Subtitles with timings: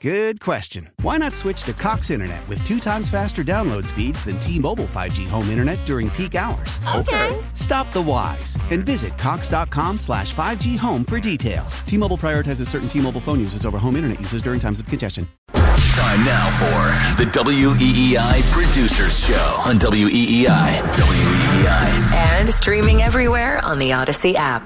[0.00, 0.88] Good question.
[1.02, 5.28] Why not switch to Cox Internet with two times faster download speeds than T-Mobile 5G
[5.28, 6.80] home internet during peak hours?
[6.96, 7.38] Okay.
[7.52, 11.80] Stop the whys and visit cox.com slash 5G home for details.
[11.80, 15.28] T-Mobile prioritizes certain T-Mobile phone users over home internet users during times of congestion.
[15.52, 20.80] Time now for the WEEI Producers Show on E WEEI.
[20.94, 22.12] WEEI.
[22.14, 24.62] And streaming everywhere on the Odyssey app.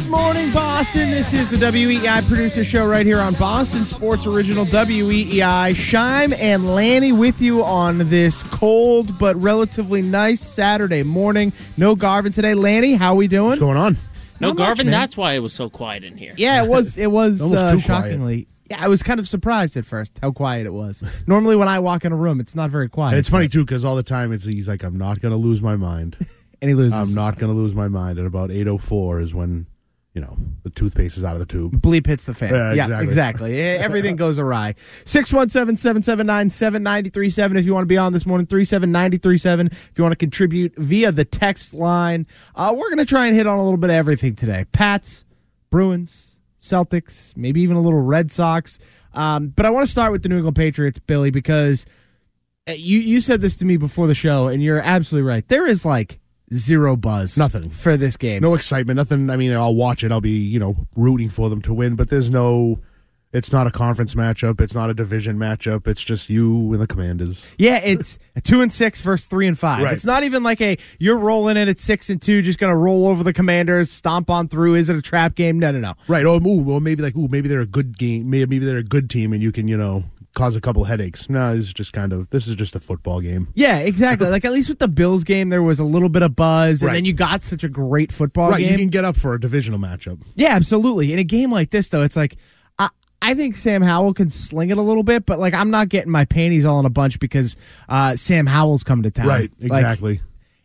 [0.00, 1.10] Good morning, Boston.
[1.10, 5.72] This is the WEEI producer show right here on Boston Sports Original WEEI.
[5.74, 11.52] Scheim and Lanni with you on this cold but relatively nice Saturday morning.
[11.76, 12.54] No Garvin today.
[12.54, 13.50] Lanni, how we doing?
[13.50, 13.98] What's going on?
[14.40, 14.92] No, Not Garvin, man.
[14.92, 16.32] that's why it was so quiet in here.
[16.38, 16.96] Yeah, it was.
[16.98, 17.82] It was uh, too quiet.
[17.82, 18.48] shockingly.
[18.70, 21.04] Yeah, I was kind of surprised at first how quiet it was.
[21.26, 23.10] Normally, when I walk in a room, it's not very quiet.
[23.10, 25.60] And it's funny too because all the time it's he's like, I'm not gonna lose
[25.60, 26.16] my mind.
[26.62, 26.98] and he loses.
[26.98, 28.16] I'm not gonna lose my mind.
[28.16, 29.66] And about 8:04 is when
[30.14, 31.80] you know the toothpaste is out of the tube.
[31.80, 32.52] bleep hits the fan.
[32.52, 33.06] Yeah, Yeah, exactly.
[33.06, 33.60] exactly.
[33.60, 34.74] Eh, Everything goes awry.
[35.04, 38.46] 617-779-7937 if you want to be on this morning.
[38.46, 42.26] 37937 if you want to contribute via the text line.
[42.54, 44.64] Uh, we're going to try and hit on a little bit of everything today.
[44.72, 45.24] Pats,
[45.70, 46.26] Bruins,
[46.60, 48.78] Celtics, maybe even a little Red Sox.
[49.14, 51.84] Um, but I want to start with the New England Patriots, Billy, because
[52.68, 55.46] uh, you, you said this to me before the show, and you're absolutely right.
[55.48, 56.19] There is like
[56.52, 57.36] zero buzz.
[57.36, 57.70] Nothing.
[57.70, 58.42] For this game.
[58.42, 58.96] No excitement.
[58.96, 59.30] Nothing.
[59.30, 60.12] I mean, I'll watch it.
[60.12, 61.96] I'll be you know rooting for them to win.
[61.96, 62.80] But there's no.
[63.32, 64.60] It's not a conference matchup.
[64.60, 65.86] It's not a division matchup.
[65.86, 67.46] It's just you and the Commanders.
[67.58, 69.84] Yeah, it's two and six versus three and five.
[69.84, 69.94] Right.
[69.94, 73.06] It's not even like a you're rolling in at six and two, just gonna roll
[73.06, 74.74] over the Commanders, stomp on through.
[74.74, 75.60] Is it a trap game?
[75.60, 75.94] No, no, no.
[76.08, 76.26] Right.
[76.26, 78.28] Oh, ooh, well, maybe like ooh, maybe they're a good game.
[78.30, 80.02] Maybe maybe they're a good team, and you can you know
[80.34, 81.28] cause a couple headaches.
[81.28, 83.48] No, it's just kind of this is just a football game.
[83.54, 84.28] Yeah, exactly.
[84.28, 86.88] like at least with the Bills game, there was a little bit of buzz, and
[86.88, 86.94] Right.
[86.94, 88.60] then you got such a great football right.
[88.60, 88.72] game.
[88.72, 90.20] You can get up for a divisional matchup.
[90.34, 91.12] Yeah, absolutely.
[91.12, 92.36] In a game like this, though, it's like
[92.78, 92.88] I,
[93.22, 96.10] I think Sam Howell can sling it a little bit, but like I'm not getting
[96.12, 97.56] my panties all in a bunch because
[97.88, 99.26] uh, Sam Howell's coming to town.
[99.26, 99.50] Right.
[99.60, 100.20] Like, Exactly.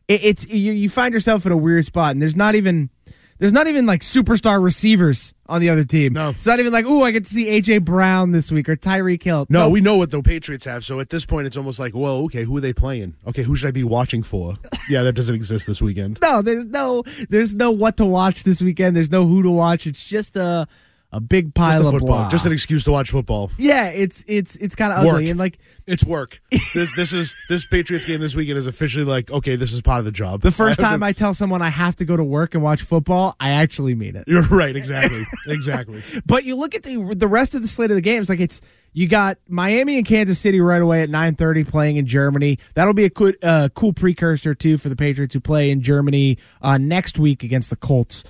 [0.07, 2.89] it, it's you, you find yourself in a weird spot, and there's not even
[3.37, 6.13] there's not even like superstar receivers on the other team.
[6.13, 6.29] No.
[6.29, 9.21] it's not even like ooh, I get to see AJ Brown this week or Tyreek
[9.21, 9.45] Hill.
[9.49, 10.85] No, we know what the Patriots have.
[10.85, 13.15] So at this point, it's almost like, well, okay, who are they playing?
[13.27, 14.55] Okay, who should I be watching for?
[14.89, 16.19] yeah, that doesn't exist this weekend.
[16.21, 18.95] no, there's no there's no what to watch this weekend.
[18.95, 19.87] There's no who to watch.
[19.87, 20.67] It's just a
[21.15, 22.29] a big pile Just of football, blah.
[22.29, 23.51] just an excuse to watch football.
[23.57, 26.41] yeah, it's it's it's kind of ugly and like It's work.
[26.73, 29.99] this this is this Patriots game this weekend is officially like, okay, this is part
[29.99, 30.41] of the job.
[30.41, 33.35] the first time I tell someone I have to go to work and watch football,
[33.39, 34.25] I actually mean it.
[34.27, 36.01] You're right, exactly, exactly.
[36.25, 38.61] But you look at the the rest of the slate of the games, like it's
[38.93, 42.59] you got Miami and Kansas City right away at nine thirty playing in Germany.
[42.75, 46.37] That'll be a good, uh, cool precursor too for the Patriots who play in Germany
[46.61, 48.23] uh, next week against the Colts.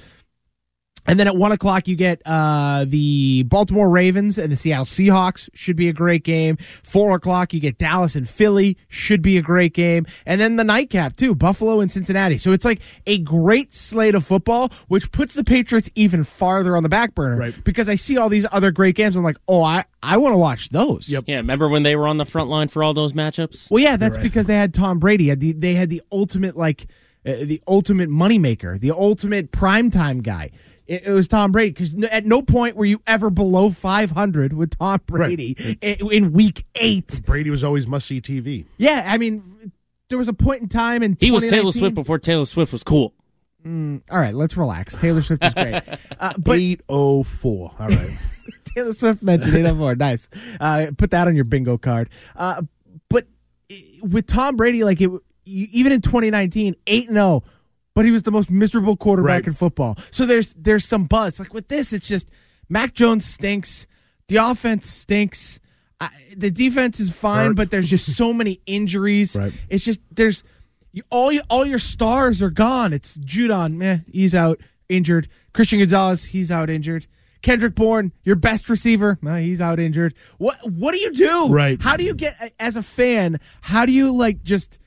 [1.08, 5.50] And then at one o'clock, you get uh, the Baltimore Ravens and the Seattle Seahawks.
[5.54, 6.58] Should be a great game.
[6.58, 8.78] Four o'clock, you get Dallas and Philly.
[8.88, 10.06] Should be a great game.
[10.26, 12.38] And then the nightcap too, Buffalo and Cincinnati.
[12.38, 16.84] So it's like a great slate of football, which puts the Patriots even farther on
[16.84, 17.38] the back burner.
[17.38, 17.64] Right.
[17.64, 19.16] Because I see all these other great games.
[19.16, 21.10] I'm like, oh, I I want to watch those.
[21.10, 21.26] Yep.
[21.28, 23.72] Yeah, remember when they were on the front line for all those matchups?
[23.72, 25.28] Well, yeah, that's because they had Tom Brady.
[25.28, 26.88] Had the, they had the ultimate like
[27.26, 30.52] the ultimate moneymaker, the ultimate primetime guy.
[30.88, 34.78] It, it was Tom Brady because at no point were you ever below 500 with
[34.78, 37.22] Tom Brady in, in week eight.
[37.26, 38.66] Brady was always must see TV.
[38.78, 39.72] Yeah, I mean,
[40.10, 42.84] there was a point in time in He was Taylor Swift before Taylor Swift was
[42.84, 43.14] cool.
[43.66, 44.96] All right, let's relax.
[44.96, 45.82] Taylor Swift is great,
[46.20, 47.72] uh, but Eight oh four.
[47.80, 48.18] All right.
[48.76, 49.96] Taylor Swift mentioned 804.
[49.96, 50.30] Nice.
[50.60, 52.10] Uh, put that on your bingo card.
[52.36, 52.62] Uh,
[53.10, 53.26] but
[54.04, 57.44] with Tom Brady, like it, you- even in 2019, 8 0,
[57.94, 59.48] but he was the most miserable quarterback Right.
[59.48, 59.98] in football.
[60.12, 61.40] So there's there's some buzz.
[61.40, 62.30] Like with this, it's just
[62.70, 63.88] Mac Jones stinks.
[64.28, 65.60] The offense stinks.
[66.02, 67.56] I, the defense is fine, Hurt.
[67.56, 69.36] but there's just so many injuries.
[69.36, 69.54] Right.
[69.70, 70.44] It's just there's
[70.92, 72.92] you, all you, all your stars are gone.
[72.92, 74.60] It's Judon, meh, he's out
[74.90, 75.28] injured.
[75.54, 77.08] Christian Gonzalez, he's out injured.
[77.42, 80.16] Kendrick Bourne, your best receiver, nah, he's out injured.
[80.38, 81.48] What what do you do?
[81.50, 81.82] Right.
[81.82, 83.38] How do you get as a fan?
[83.62, 84.80] How do you like just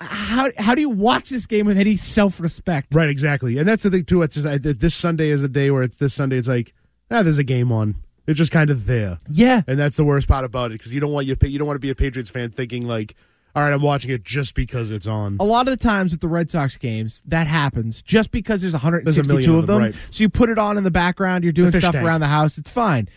[0.00, 2.94] how how do you watch this game with any self respect?
[2.94, 4.22] Right, exactly, and that's the thing too.
[4.22, 6.36] It's just, I, this Sunday is a day where it's this Sunday.
[6.36, 6.74] It's like
[7.10, 7.94] ah, there's a game on.
[8.26, 9.60] It's just kind of there, Yeah.
[9.66, 11.76] and that's the worst part about it because you don't want you you don't want
[11.76, 13.14] to be a Patriots fan thinking like,
[13.54, 15.36] all right, I'm watching it just because it's on.
[15.40, 18.72] a lot of the times with the Red Sox games, that happens just because there's
[18.72, 19.74] 162 million of of them.
[19.82, 19.94] them, right.
[20.10, 22.04] So you put it on in the background, you're doing stuff tank.
[22.04, 23.08] around the house, it's fine.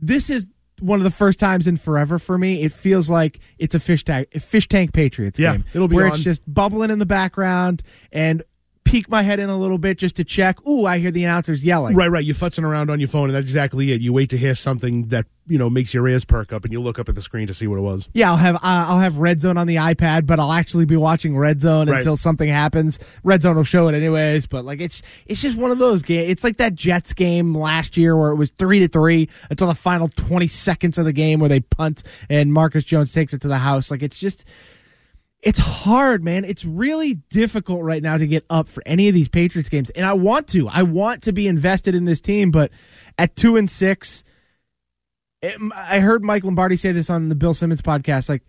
[0.00, 0.46] This is
[0.80, 2.62] one of the first times in forever for me.
[2.62, 5.96] It feels like it's a fish tank, a fish tank Patriots Yeah, game, it'll be
[5.96, 6.12] where on.
[6.14, 7.82] it's just bubbling in the background
[8.12, 8.42] and
[8.84, 10.64] peek my head in a little bit just to check.
[10.66, 11.96] Ooh, I hear the announcers yelling.
[11.96, 12.24] Right, right.
[12.24, 14.00] You're futzing around on your phone, and that's exactly it.
[14.00, 16.80] You wait to hear something that you know makes your ears perk up, and you
[16.80, 18.08] look up at the screen to see what it was.
[18.14, 20.96] Yeah, I'll have uh, I'll have Red Zone on the iPad, but I'll actually be
[20.96, 21.98] watching Red Zone Right.
[21.98, 22.98] until something happens.
[23.24, 26.28] Red Zone will show it anyways, but like it's it's just one of those games.
[26.30, 29.74] It's like that Jets game last year where it was three to three until the
[29.74, 33.48] final twenty seconds of the game where they punt and Marcus Jones takes it to
[33.48, 33.90] the house.
[33.90, 34.44] Like it's just
[35.42, 36.44] it's hard, man.
[36.44, 40.04] It's really difficult right now to get up for any of these Patriots games, and
[40.04, 40.68] I want to.
[40.68, 42.72] I want to be invested in this team, but
[43.16, 44.24] at two and six.
[45.46, 48.28] It, I heard Mike Lombardi say this on the Bill Simmons podcast.
[48.28, 48.42] Like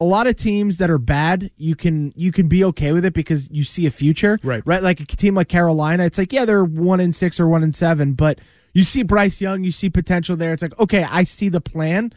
[0.00, 3.14] a lot of teams that are bad, you can you can be okay with it
[3.14, 4.62] because you see a future, Right.
[4.66, 7.62] Right, like a team like Carolina, it's like yeah, they're one in six or one
[7.62, 8.38] in seven, but
[8.74, 10.52] you see Bryce Young, you see potential there.
[10.52, 12.12] It's like okay, I see the plan.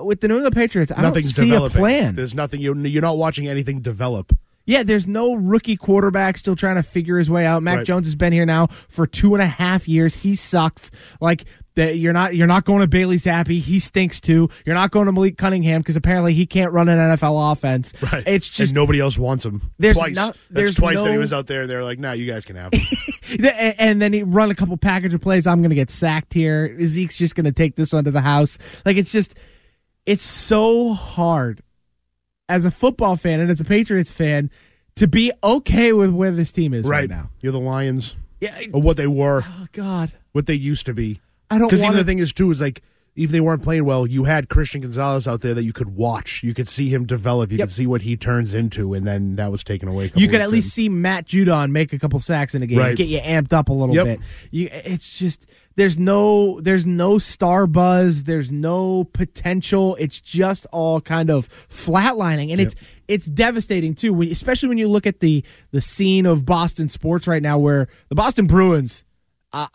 [0.00, 1.76] With the New England Patriots, I Nothing's don't see developing.
[1.76, 2.14] a plan.
[2.14, 2.60] There's nothing.
[2.60, 4.32] You're, you're not watching anything develop.
[4.64, 7.62] Yeah, there's no rookie quarterback still trying to figure his way out.
[7.64, 7.86] Mac Right.
[7.86, 10.14] Jones has been here now for two and a half years.
[10.14, 10.90] He sucks.
[11.20, 11.46] Like
[11.78, 13.60] the, you're not you're not going to Bailey Zappe.
[13.60, 14.48] He stinks too.
[14.66, 17.92] You're not going to Malik Cunningham because apparently he can't run an NFL offense.
[18.12, 18.22] Right.
[18.26, 19.70] It's just and nobody else wants him.
[19.78, 20.16] There's twice.
[20.16, 21.66] no- That's there's twice that he was out there.
[21.66, 22.80] They're like, nah, you guys can have him.
[23.58, 25.46] and, and then he run a couple package of plays.
[25.46, 26.76] I'm going to get sacked here.
[26.84, 28.58] Zeke's just going to take this one to the house.
[28.84, 29.34] Like it's just
[30.06, 31.62] it's so hard
[32.48, 34.50] as a football fan and as a Patriots fan
[34.96, 37.30] to be okay with where this team is right, right now.
[37.40, 38.58] You're the Lions, Yeah.
[38.72, 40.12] or what they were, Oh God.
[40.32, 41.20] what they used to be.
[41.50, 41.68] I don't know.
[41.68, 42.82] Because even the thing is too is like
[43.16, 46.42] even they weren't playing well, you had Christian Gonzalez out there that you could watch.
[46.44, 47.50] You could see him develop.
[47.50, 47.66] You Yep.
[47.68, 50.12] could see what he turns into, and then that was taken away.
[50.14, 50.70] You could at least in.
[50.72, 52.96] see Matt Judon make a couple sacks in a game, Right.
[52.96, 54.04] get you amped up a little Yep.
[54.06, 54.20] bit.
[54.52, 59.96] You, it's just there's no there's no star buzz, there's no potential.
[59.98, 62.76] It's just all kind of flatlining, and it's
[63.08, 64.12] it's devastating too.
[64.12, 65.42] When, especially when you look at the
[65.72, 69.02] the scene of Boston sports right now, where the Boston Bruins.
[69.52, 69.66] Uh,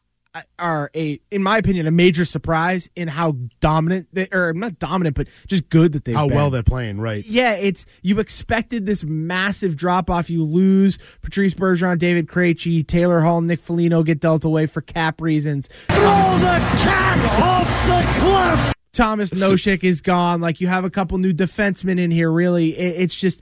[0.58, 5.16] are a, in my opinion, a major surprise in how dominant they, or not dominant,
[5.16, 6.36] but just good that they've how been.
[6.38, 7.00] well they're playing.
[7.00, 7.24] Right.
[7.26, 10.30] Yeah, it's you expected this massive drop off.
[10.30, 15.22] You lose Patrice Bergeron, David Krejci, Taylor Hall, Nick Foligno get dealt away for cap
[15.22, 15.68] reasons.
[15.90, 15.98] Throw
[16.40, 18.74] the cat off the cliff.
[18.94, 20.40] Tomas Nosek is gone.
[20.42, 22.32] Like you have a couple new defensemen in here.
[22.32, 23.42] Really, It- it's just.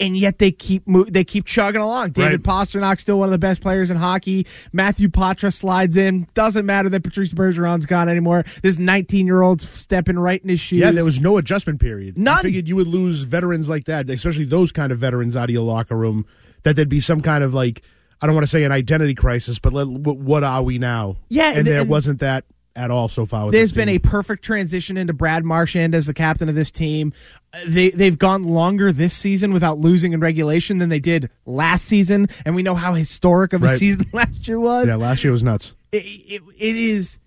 [0.00, 2.10] And yet they keep mo- they keep chugging along.
[2.10, 4.46] David Pastrnak still one of the best players in hockey.
[4.72, 6.28] Matthew Poitras slides in.
[6.34, 8.44] Doesn't matter that Patrice Bergeron's gone anymore.
[8.62, 10.78] This 19 year old's stepping right in his shoes.
[10.80, 12.16] Yeah, there was no adjustment period.
[12.16, 12.36] None.
[12.36, 15.50] You figured you would lose veterans like that, especially those kind of veterans out of
[15.50, 16.26] your locker room.
[16.62, 17.82] That there'd be some kind of like
[18.22, 21.16] I don't want to say an identity crisis, but let, what are we now?
[21.28, 22.44] Yeah, and, and- there and- wasn't that
[22.78, 23.46] at all so far.
[23.46, 27.12] With There's been a perfect transition into Brad Marchand as the captain of this team.
[27.66, 32.28] They they've gone longer this season without losing in regulation than they did last season,
[32.46, 33.78] and we know how historic of a Right.
[33.78, 34.86] season last year was.
[34.86, 34.96] yeah.
[34.96, 35.74] Last year was nuts.
[35.92, 37.18] It, it, it is.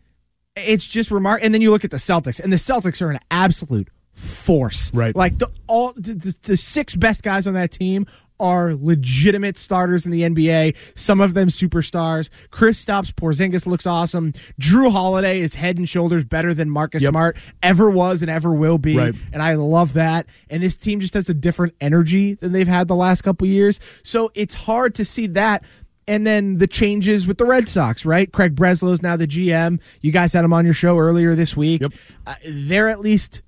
[0.56, 1.46] It's just remarkable.
[1.46, 4.94] And then you look at the Celtics, and the Celtics are an absolute force.
[4.94, 5.16] Right.
[5.16, 8.06] Like the all the, the, the six best guys on that team
[8.42, 10.76] are legitimate starters in the NBA.
[10.98, 12.30] Some of them superstars.
[12.50, 14.34] Kristaps, Porzingis looks awesome.
[14.60, 17.12] Jrue Holiday is head and shoulders better than Marcus Yep.
[17.12, 18.98] Smart ever was and ever will be.
[18.98, 19.14] Right.
[19.32, 20.26] And I love that.
[20.50, 23.80] And this team just has a different energy than they've had the last couple years.
[24.04, 25.64] So it's hard to see that.
[26.08, 28.30] And then the changes with the Red Sox, right?
[28.32, 29.80] Craig Breslow's now the GM.
[30.02, 31.82] You guys had him on your show earlier this week.
[31.82, 31.94] Yep.
[32.26, 33.44] Uh, they're at least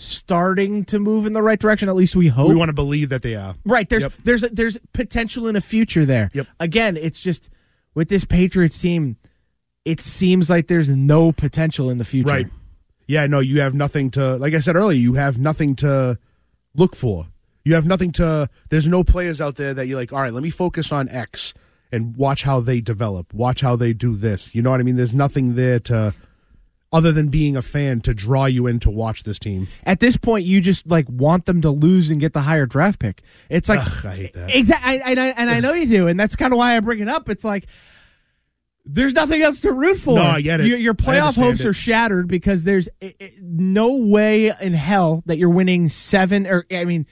[0.00, 1.88] starting to move in the right direction.
[1.88, 2.48] At least we hope.
[2.48, 3.54] We want to believe that they are.
[3.64, 3.88] Right.
[3.88, 4.12] There's Yep.
[4.24, 6.30] there's a, there's potential in a future there.
[6.32, 6.46] Yep.
[6.58, 7.50] Again, it's just
[7.94, 9.16] with this Patriots team,
[9.84, 12.28] it seems like there's no potential in the future.
[12.28, 12.46] Right.
[13.06, 16.18] Yeah, no, you have nothing to like I said earlier, you have nothing to
[16.74, 17.26] look for.
[17.64, 20.42] You have nothing to there's no players out there that you're like, all right, let
[20.42, 21.52] me focus on X
[21.92, 23.34] and watch how they develop.
[23.34, 24.54] Watch how they do this.
[24.54, 24.96] You know what I mean?
[24.96, 26.14] There's nothing there to
[26.92, 29.68] other than being a fan to draw you in to watch this team.
[29.84, 32.98] At this point, you just like want them to lose and get the higher draft
[32.98, 33.22] pick.
[33.48, 34.54] It's like Ugh, I hate that.
[34.54, 36.98] Exactly, and I, and I know you do, and that's kind of why I bring
[37.00, 37.28] it up.
[37.28, 37.66] It's like
[38.84, 40.16] there's nothing else to root for.
[40.16, 40.66] No, I get it.
[40.66, 41.66] Your, your playoff hopes it.
[41.66, 42.88] are shattered because there's
[43.40, 47.06] no way in hell that you're winning seven or I mean.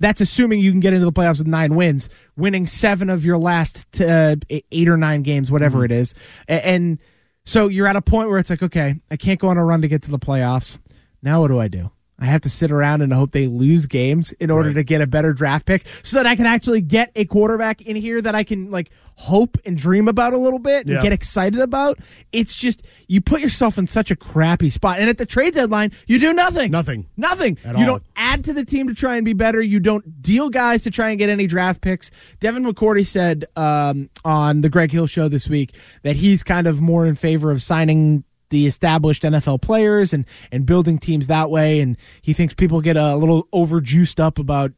[0.00, 3.38] That's assuming you can get into the playoffs with nine wins, winning seven of your
[3.38, 5.84] last t- uh, eight or nine games, whatever Mm-hmm.
[5.84, 6.14] it is.
[6.48, 6.98] A- And
[7.44, 9.82] so you're at a point where it's like, okay, I can't go on a run
[9.82, 10.78] to get to the playoffs.
[11.22, 11.90] Now what do I do?
[12.22, 14.76] I have to sit around and hope they lose games in order Right.
[14.76, 17.96] to get a better draft pick so that I can actually get a quarterback in
[17.96, 21.02] here that I can like hope and dream about a little bit and Yeah.
[21.02, 21.98] get excited about.
[22.32, 25.00] It's just you put yourself in such a crappy spot.
[25.00, 26.70] And at the trade deadline, you do nothing.
[26.70, 27.06] Nothing.
[27.16, 27.58] Nothing.
[27.64, 27.86] At you all.
[27.86, 29.60] don't add to the team to try and be better.
[29.60, 32.10] You don't deal guys to try and get any draft picks.
[32.40, 35.74] Devin McCourty said um, on the Greg Hill show this week
[36.04, 40.64] that he's kind of more in favor of signing the established NFL players and and
[40.64, 41.80] building teams that way.
[41.80, 44.70] And he thinks people get a little over juiced up about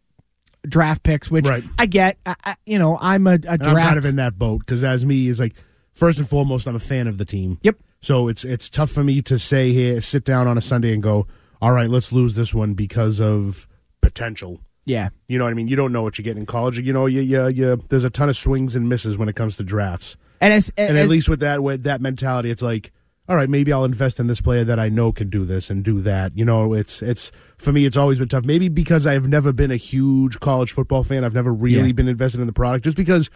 [0.67, 1.63] draft picks, which Right.
[1.79, 2.17] I get.
[2.25, 3.67] I, I, you know, I'm a, a draft.
[3.67, 5.55] I'm kind of in that boat because as me is like
[5.93, 7.59] first and foremost, I'm a fan of the team.
[7.63, 7.77] Yep.
[8.01, 11.03] So it's it's tough for me to say here, sit down on a Sunday and
[11.03, 11.27] go,
[11.61, 13.67] all right, let's lose this one because of
[14.01, 14.61] potential.
[14.85, 15.09] yeah.
[15.29, 15.69] You know what I mean?
[15.69, 16.79] You don't know what you get in college.
[16.79, 19.57] You know, you, you, you, there's a ton of swings and misses when it comes
[19.57, 20.17] to drafts.
[20.43, 22.93] And as, And as at least with that with that mentality, it's like,
[23.29, 25.83] all right, maybe I'll invest in this player that I know can do this and
[25.83, 26.37] do that.
[26.37, 28.45] You know, it's it's for me, it's always been tough.
[28.45, 31.93] Maybe because I've never been a huge college football fan, I've never really Yeah.
[31.93, 33.31] been invested in the product, just because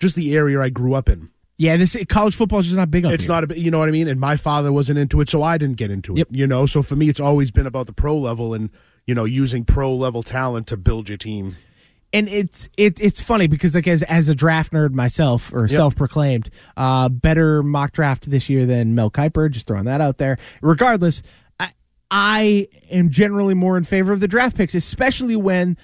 [0.00, 1.28] just the area I grew up in.
[1.56, 3.28] yeah, this college football is just not big up It's here.
[3.32, 4.08] not a, you know what I mean.
[4.08, 6.18] And my father wasn't into it, so I didn't get into it.
[6.18, 6.28] Yep.
[6.32, 8.70] You know, so for me, it's always been about the pro level and
[9.06, 11.56] you know using pro level talent to build your team.
[12.14, 15.96] And it's it, it's funny because like as as a draft nerd myself or self
[15.96, 19.50] proclaimed, uh, better mock draft this year than Mel Kiper.
[19.50, 20.38] Just throwing that out there.
[20.62, 21.22] Regardless,
[21.58, 21.72] I,
[22.10, 25.76] I am generally more in favor of the draft picks, especially when.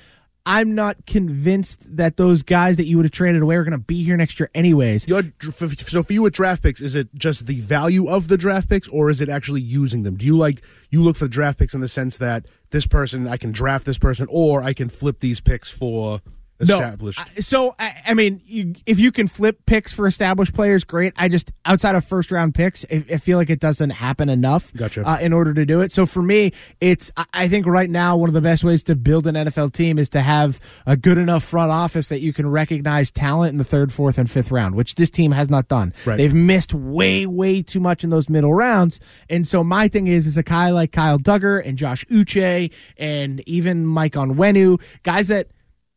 [0.46, 3.78] I'm not convinced that those guys that you would have traded away are going to
[3.78, 5.06] be here next year, anyways.
[5.08, 8.88] So for you with draft picks, is it just the value of the draft picks,
[8.88, 10.16] or is it actually using them?
[10.16, 13.28] Do you like you look for the draft picks in the sense that this person
[13.28, 16.20] I can draft this person, or I can flip these picks for
[16.60, 17.18] established?
[17.18, 17.24] No.
[17.40, 21.12] So I, I mean, you, if you can flip picks for established players, great.
[21.16, 24.72] I just outside of first round picks, I, I feel like it doesn't happen enough.
[24.74, 25.08] Gotcha.
[25.08, 28.28] Uh, in order to do it, so for me, it's I- think right now one
[28.28, 31.42] of the best ways to build an NFL team is to have a good enough
[31.42, 34.94] front office that you can recognize talent in the third, fourth, and fifth round, which
[34.94, 35.92] this team has not done.
[36.06, 36.16] Right.
[36.16, 40.26] They've missed way, way too much in those middle rounds, and so my thing is,
[40.26, 45.48] is a guy like Kyle Dugger and Josh Uche and even Mike Onwenu, guys that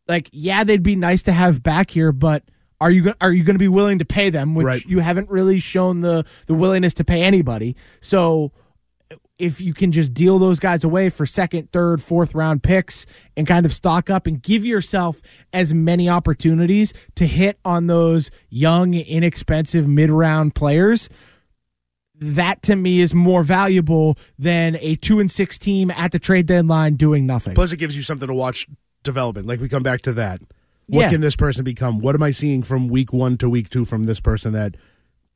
[0.07, 2.43] like yeah they'd be nice to have back here but
[2.81, 4.55] are you go- are you going to be willing to pay them?
[4.55, 4.85] Which Right.
[4.85, 7.77] you haven't really shown the the willingness to pay anybody.
[8.01, 8.51] So
[9.37, 13.05] if you can just deal those guys away for second third fourth round picks
[13.37, 15.21] and kind of stock up and give yourself
[15.53, 21.07] as many opportunities to hit on those young inexpensive mid round players
[22.15, 26.45] that to me is more valuable than a 2 and 6 team at the trade
[26.45, 27.55] deadline doing nothing.
[27.55, 28.67] Plus, it gives you something to watch
[29.03, 29.47] development.
[29.47, 30.41] Like we come back to that.
[30.87, 31.09] What Yeah.
[31.11, 31.99] can this person become?
[31.99, 34.75] What am I seeing from week one to week two from this person that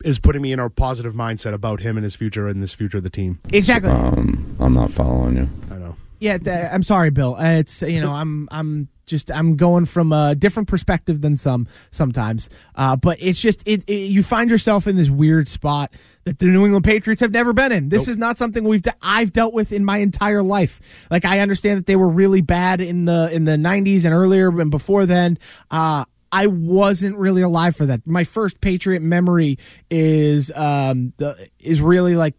[0.03, 2.97] is putting me in a positive mindset about him and his future and this future
[2.97, 3.39] of the team?
[3.53, 5.49] exactly Um, I'm not following you.
[5.71, 5.95] I know.
[6.19, 7.35] Yeah, th- I'm sorry, Bill.
[7.35, 11.67] Uh, It's you know I'm I'm just I'm going from a different perspective than some
[11.91, 12.49] sometimes.
[12.75, 15.93] Uh, but it's just it, it you find yourself in this weird spot
[16.27, 17.89] that the New England Patriots have never been in.
[17.89, 20.79] This is not something we've de- I've dealt with in my entire life.
[21.09, 24.49] Like I understand that they were really bad in the in the 90s and earlier
[24.59, 25.37] and before then.
[25.71, 28.05] Uh, I wasn't really alive for that.
[28.05, 29.57] My first Patriot memory
[29.89, 32.35] is um the, is really like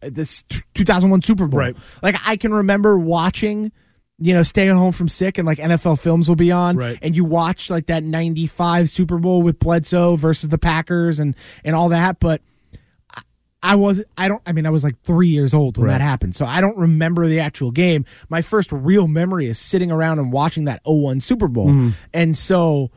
[0.00, 1.60] this t- 2001 Super Bowl.
[1.60, 1.76] Right.
[2.02, 3.70] Like I can remember watching,
[4.18, 6.98] you know, staying home from sick and like NFL films will be on, Right.
[7.02, 11.76] and you watch like that '95 Super Bowl with Bledsoe versus the Packers and and
[11.76, 12.20] all that.
[12.20, 12.40] But
[13.62, 15.94] I- was I don't I mean I was like three years old when Right.
[15.94, 18.04] that happened, so I don't remember the actual game.
[18.28, 21.90] My first real memory is sitting around and watching that 01 Super Bowl, Mm-hmm.
[22.12, 22.90] and so.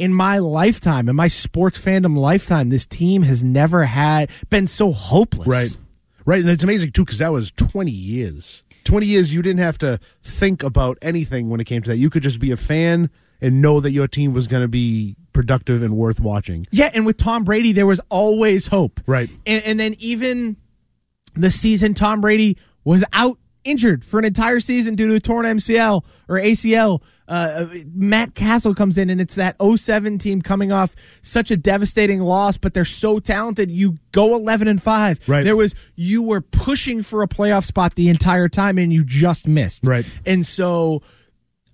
[0.00, 4.92] In my lifetime, in my sports fandom lifetime, this team has never had been so
[4.92, 5.48] hopeless.
[5.48, 5.76] Right.
[6.24, 6.40] Right.
[6.40, 8.62] And it's amazing, too, because that was 20 years.
[8.84, 11.96] 20 years, you didn't have to think about anything when it came to that.
[11.96, 13.10] You could just be a fan
[13.40, 16.66] and know that your team was going to be productive and worth watching.
[16.70, 19.00] Yeah, and with Tom Brady, there was always hope.
[19.06, 19.30] Right.
[19.46, 20.56] And, and then even
[21.34, 25.44] the season Tom Brady was out injured for an entire season due to a torn
[25.44, 27.02] MCL or ACL.
[27.28, 32.20] uh, Matt Cassel comes in, and it's that 07 team coming off such a devastating
[32.20, 33.70] loss, but they're so talented.
[33.70, 35.20] You go 11 and five.
[35.28, 35.44] Right.
[35.44, 39.46] There was you were pushing for a playoff spot the entire time, and you just
[39.46, 39.86] missed.
[39.86, 40.06] Right.
[40.24, 41.02] And so,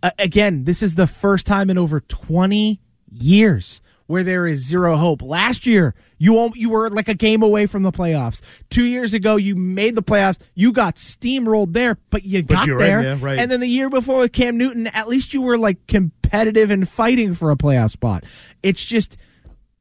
[0.04, 2.80] uh, again, this is the first time in over 20
[3.11, 5.23] years where there is zero hope.
[5.23, 8.42] Last year, you you were like a game away from the playoffs.
[8.68, 10.38] Two years ago, you made the playoffs.
[10.54, 13.02] You got steamrolled there, but you But got you were in there.
[13.02, 13.38] there, right.
[13.38, 16.87] And then the year before with Cam Newton, at least you were like competitive and
[16.88, 18.25] fighting for a playoff spot.
[18.62, 19.16] It's just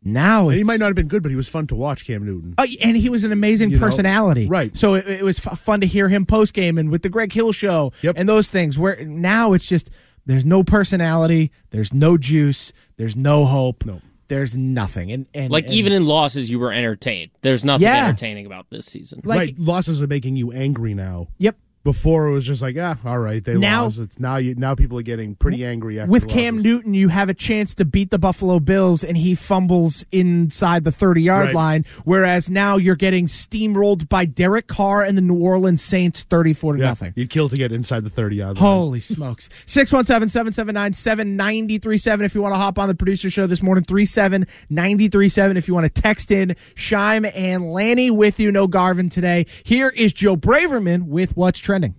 [0.05, 2.25] now it's, he might not have been good, but he was fun to watch, Cam
[2.25, 2.55] Newton.
[2.57, 4.75] Oh, and he was an amazing You know, personality, right.
[4.77, 7.31] So it, it was f- fun to hear him post game and with the Greg
[7.33, 8.15] Hill show Yep.
[8.17, 8.77] and those things.
[8.77, 9.89] Where now it's just
[10.25, 14.01] there's no personality, there's no juice, there's no hope, No.
[14.27, 15.11] there's nothing.
[15.11, 17.31] And, and Like and- even in losses, you were entertained.
[17.41, 18.05] There's nothing Yeah.
[18.07, 19.21] entertaining about this season.
[19.23, 19.59] like right.
[19.59, 21.27] Losses are making you angry now.
[21.37, 21.57] yep.
[21.83, 23.99] Before it was just like, ah, all right, they Now- lost.
[23.99, 26.61] It's now you now people are getting pretty angry after With the Cam.
[26.61, 30.93] Newton, you have a chance to beat the Buffalo Bills, and he fumbles inside the
[30.93, 31.55] 30 yard Right.
[31.55, 31.85] line.
[32.05, 36.79] Whereas now you're getting steamrolled by Derek Carr and the New Orleans Saints 34 to
[36.79, 37.11] Yeah, nothing.
[37.17, 38.61] You'd kill to get inside the thirty yard line.
[38.65, 39.49] Holy smokes.
[39.65, 43.83] 617 779 7937 if you want to hop on the producer show this morning.
[43.83, 46.55] 37937 if you want to text in.
[46.75, 48.53] Scheim and Lanni with you.
[48.53, 49.45] No Garvin today.
[49.65, 51.95] Here is Joe Braverman with What's Trending.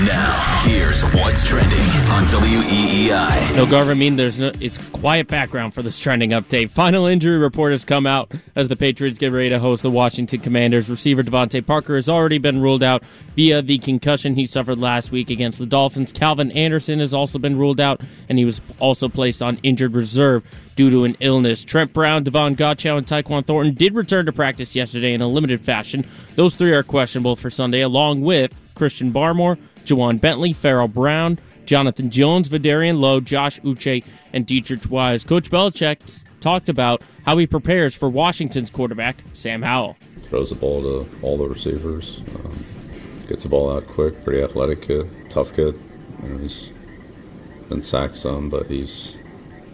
[0.00, 1.78] Now, here's what's trending
[2.10, 3.54] on WEEI.
[3.54, 6.70] No Garvin mean there's no it's quiet background for this trending update.
[6.70, 10.40] Final injury report has come out as the Patriots get ready to host the Washington
[10.40, 10.88] Commanders.
[10.88, 13.04] Receiver DeVante Parker has already been ruled out
[13.36, 16.10] via the concussion he suffered last week against the Dolphins.
[16.10, 20.42] Calvin Anderson has also been ruled out and he was also placed on injured reserve
[20.74, 21.64] due to an illness.
[21.64, 25.62] Trent Brown, Devon Gottschall, and Tyquan Thornton did return to practice yesterday in a limited
[25.62, 26.02] fashion.
[26.34, 32.10] Those three are questionable for Sunday, along with Christian Barmore, Ja'Whaun Bentley, Pharaoh Brown, Jonathan
[32.10, 35.24] Jones, Vederian Lowe, Josh Uche, and Deatrich Wise.
[35.24, 39.96] Coach Belichick talked about how he prepares for Washington's quarterback, Sam Howell.
[40.24, 42.22] Throws the ball to all the receivers.
[42.36, 42.64] Um,
[43.28, 44.24] gets the ball out quick.
[44.24, 45.08] Pretty athletic kid.
[45.30, 45.78] Tough kid.
[46.22, 46.72] You know, he's
[47.68, 49.16] been sacked some, but he's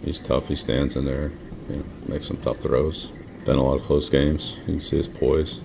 [0.03, 0.47] he's tough.
[0.47, 1.31] He stands in there.
[1.69, 3.11] You know, makes some tough throws.
[3.45, 4.57] Been a lot of close games.
[4.59, 5.59] You can see his poise.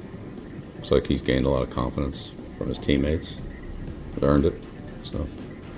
[0.76, 3.34] Looks like he's gained a lot of confidence from his teammates.
[4.22, 4.64] Earned it.
[5.02, 5.26] So,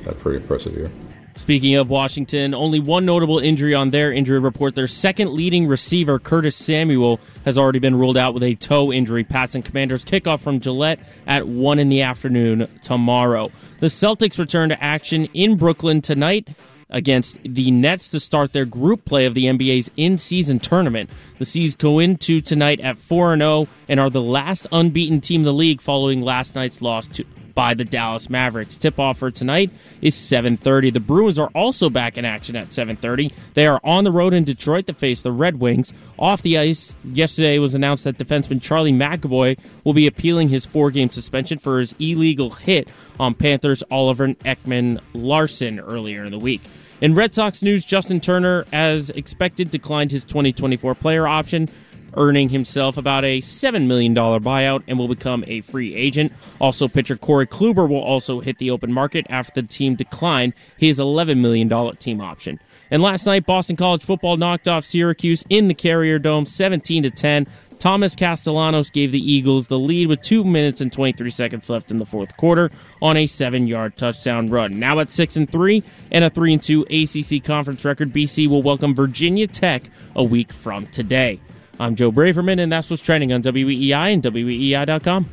[0.06, 0.90] a pretty impressive year.
[1.36, 4.74] Speaking of Washington, only one notable injury on their injury report.
[4.74, 9.22] Their second leading receiver, Curtis Samuel, has already been ruled out with a toe injury.
[9.22, 13.50] Pats and Commanders kickoff from Gillette at 1 in the afternoon tomorrow.
[13.80, 16.48] The Celtics return to action in Brooklyn tonight
[16.88, 21.10] against the Nets to start their group play of the NBA's in-season tournament.
[21.36, 25.44] The C's go into tonight at 4 0 and are the last unbeaten team in
[25.44, 28.76] the league following last night's loss to by the Dallas Mavericks.
[28.76, 30.90] Tip off for tonight is 7:30.
[30.90, 33.32] The Bruins are also back in action at 7:30.
[33.54, 35.92] They are on the road in Detroit to face the Red Wings.
[36.18, 41.10] Off the ice, yesterday was announced that defenseman Charlie McAvoy will be appealing his four-game
[41.10, 42.88] suspension for his illegal hit
[43.18, 46.60] on Panthers Oliver Ekman Larson earlier in the week.
[47.00, 51.68] In Red Sox news, Justin Turner, as expected, declined his 2024 player option
[52.16, 56.32] earning himself about a $7 million buyout and will become a free agent.
[56.60, 60.98] Also, pitcher Corey Kluber will also hit the open market after the team declined his
[60.98, 62.60] $11 million team option.
[62.90, 67.10] And last night, Boston College football knocked off Syracuse in the Carrier Dome 17 to
[67.10, 67.46] 10.
[67.78, 71.98] Thomas Castellanos gave the Eagles the lead with 2 minutes and 23 seconds left in
[71.98, 72.70] the fourth quarter
[73.02, 74.78] on a 7-yard touchdown run.
[74.78, 78.62] Now at 6 and 3 and a 3 and 2 ACC conference record, BC will
[78.62, 79.82] welcome Virginia Tech
[80.14, 81.40] a week from today.
[81.78, 85.30] I'm Joe Braverman, and that's what's trending on WEEI and E WEEI.com.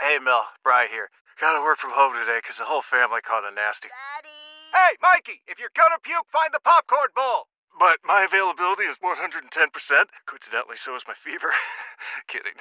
[0.00, 1.10] Hey, Mel, Bry here.
[1.40, 3.88] Gotta work from home today because the whole family caught a nasty.
[3.90, 4.34] Daddy!
[4.70, 7.46] Hey, Mikey, if you're gonna puke, find the popcorn bowl!
[7.78, 9.50] But my availability is 110%.
[10.26, 11.50] Coincidentally, so is my fever.
[12.30, 12.54] Kidding.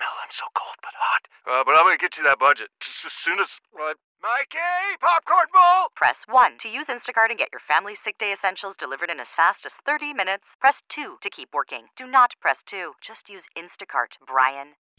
[0.00, 1.24] Mel, I'm so cold but hot.
[1.44, 3.60] Uh, but I'm gonna get you that budget just as soon as.
[3.74, 5.88] Uh, Mikey, popcorn bowl!
[5.94, 9.28] Press 1 to use Instacart and get your family's sick day essentials delivered in as
[9.28, 10.48] fast as 30 minutes.
[10.60, 11.88] Press 2 to keep working.
[11.96, 12.94] Do not press 2.
[13.02, 14.76] Just use Instacart, Brian.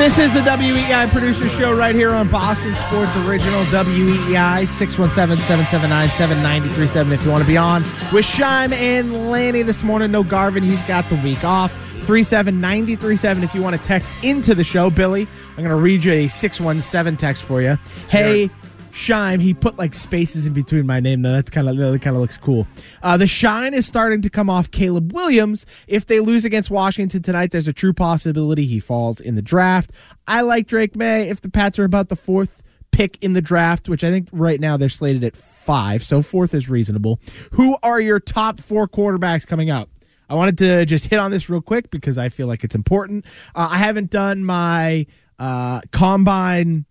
[0.00, 7.22] This is the WEEI Producer Show right here on Boston Sports Original WEEI 617-779-7937 if
[7.22, 10.10] you want to be on with Scheim and Lanni this morning.
[10.10, 11.70] No Garvin, he's got the week off.
[12.06, 14.88] 37937 if you want to text into the show.
[14.88, 17.76] Billy, I'm going to read you a 617 text for you.
[18.08, 18.48] Hey,
[18.92, 21.32] Shine, he put like spaces in between my name though.
[21.32, 22.66] That's kind of that kind of looks cool.
[23.02, 25.64] Uh, the shine is starting to come off Caleb Williams.
[25.86, 29.92] If they lose against Washington tonight, there's a true possibility he falls in the draft.
[30.26, 31.28] I like Drake Maye.
[31.28, 34.60] If the Pats are about the fourth pick in the draft, which I think right
[34.60, 37.20] now they're slated at five, so fourth is reasonable.
[37.52, 39.88] Who are your top four quarterbacks coming up?
[40.28, 43.24] I wanted to just hit on this real quick because I feel like it's important.
[43.54, 45.06] Uh, I haven't done my
[45.40, 46.84] uh, combine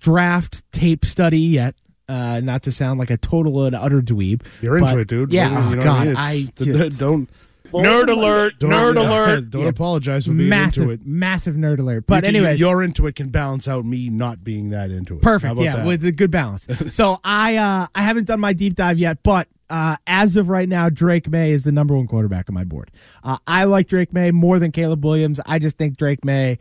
[0.00, 1.74] draft tape study yet.
[2.08, 4.42] Uh, not to sound like a total and utter dweeb.
[4.60, 5.32] You're but- into it, dude.
[5.32, 5.50] Yeah.
[5.50, 6.06] You oh, know what I God.
[6.08, 6.16] mean?
[6.16, 7.28] I It's- just don't
[7.72, 8.58] Nerd alert!
[8.58, 9.50] don't, Nerd yeah, alert!
[9.50, 9.68] Don't Yeah.
[9.68, 11.06] apologize for being massive, into it.
[11.06, 12.04] massive nerd alert.
[12.06, 15.14] But You can- anyways, your into it can balance out me not being that into
[15.14, 15.24] it.
[15.24, 15.52] How Perfect.
[15.54, 15.86] about Yeah, that?
[15.86, 16.66] with a good balance.
[16.94, 20.68] so I uh I haven't done my deep dive yet, but uh, as of right
[20.68, 22.90] now, Drake Maye is the number one quarterback on my board.
[23.24, 25.40] Uh, I like Drake Maye more than Caleb Williams.
[25.46, 26.58] I just think Drake Maye,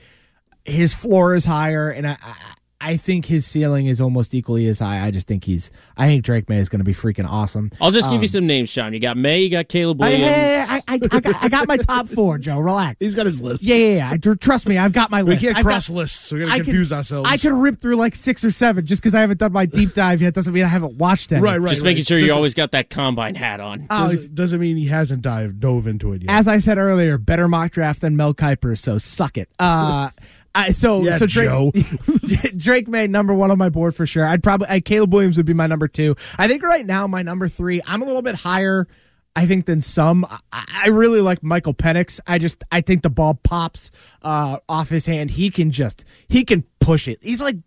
[0.64, 2.36] his floor is higher, and I, I
[2.84, 5.06] I think his ceiling is almost equally as high.
[5.06, 5.70] I just think he's.
[5.96, 7.70] I think Drake Maye is going to be freaking awesome.
[7.80, 8.92] I'll just give Um, you some names, Sean.
[8.94, 10.26] You got Maye, you got Caleb I, Williams.
[10.32, 12.60] hey, I, I, I, got, I got my top four, Joe.
[12.60, 12.98] Relax.
[13.00, 13.62] He's got his list.
[13.62, 14.10] Yeah, yeah, yeah.
[14.12, 15.44] I- trust me, I've got my We list.
[15.44, 16.32] can't I've cross got- lists.
[16.32, 17.30] We're going I to can- confuse ourselves.
[17.30, 19.94] I could rip through like six or seven just because I haven't done my deep
[19.94, 20.34] dive yet.
[20.34, 21.42] Doesn't mean I haven't watched any.
[21.42, 21.70] Right, right.
[21.70, 21.90] just right.
[21.92, 23.86] making sure you Doesn't- always got that combine hat on.
[23.90, 26.32] Oh, Doesn't, doesn't mean he hasn't dive, dove into it yet.
[26.32, 29.50] as I said earlier, better mock draft than Mel Kiper, so suck it.
[29.60, 30.10] Uh,
[30.54, 31.74] I, so Yeah, so Drake.
[32.58, 34.26] Drake Maye number one on my board for sure.
[34.26, 36.16] I'd probably uh, Caleb Williams would be my number two.
[36.38, 37.82] I think right now my number three.
[37.86, 38.88] I'm a little bit higher.
[39.34, 40.26] I think than some.
[40.52, 42.20] I, I really like Michael Penix.
[42.28, 45.32] I just I think the ball pops uh, off his hand.
[45.32, 47.20] He can just he can push it.
[47.22, 47.58] He's like.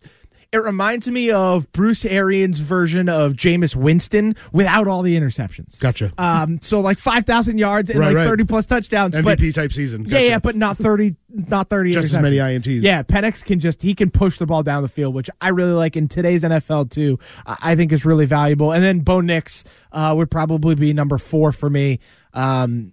[0.54, 5.80] It reminds me of Bruce Arians' version of Jameis Winston without all the interceptions.
[5.80, 6.12] Gotcha.
[6.16, 8.26] Um, so like five thousand yards and Right, like right.
[8.26, 9.16] thirty plus touchdowns.
[9.20, 10.02] but MVP type season.
[10.04, 10.24] yeah, Gotcha.
[10.28, 11.90] yeah, but not thirty, not thirty.
[11.90, 12.36] Just as many.
[12.36, 12.82] INTs.
[12.82, 15.72] Yeah, Penix can just he can push the ball down the field, which I really
[15.72, 17.18] like in today's NFL too.
[17.46, 18.70] I I think is really valuable.
[18.72, 21.98] And then Bo Nix uh, would probably be number four for me.
[22.32, 22.92] Um,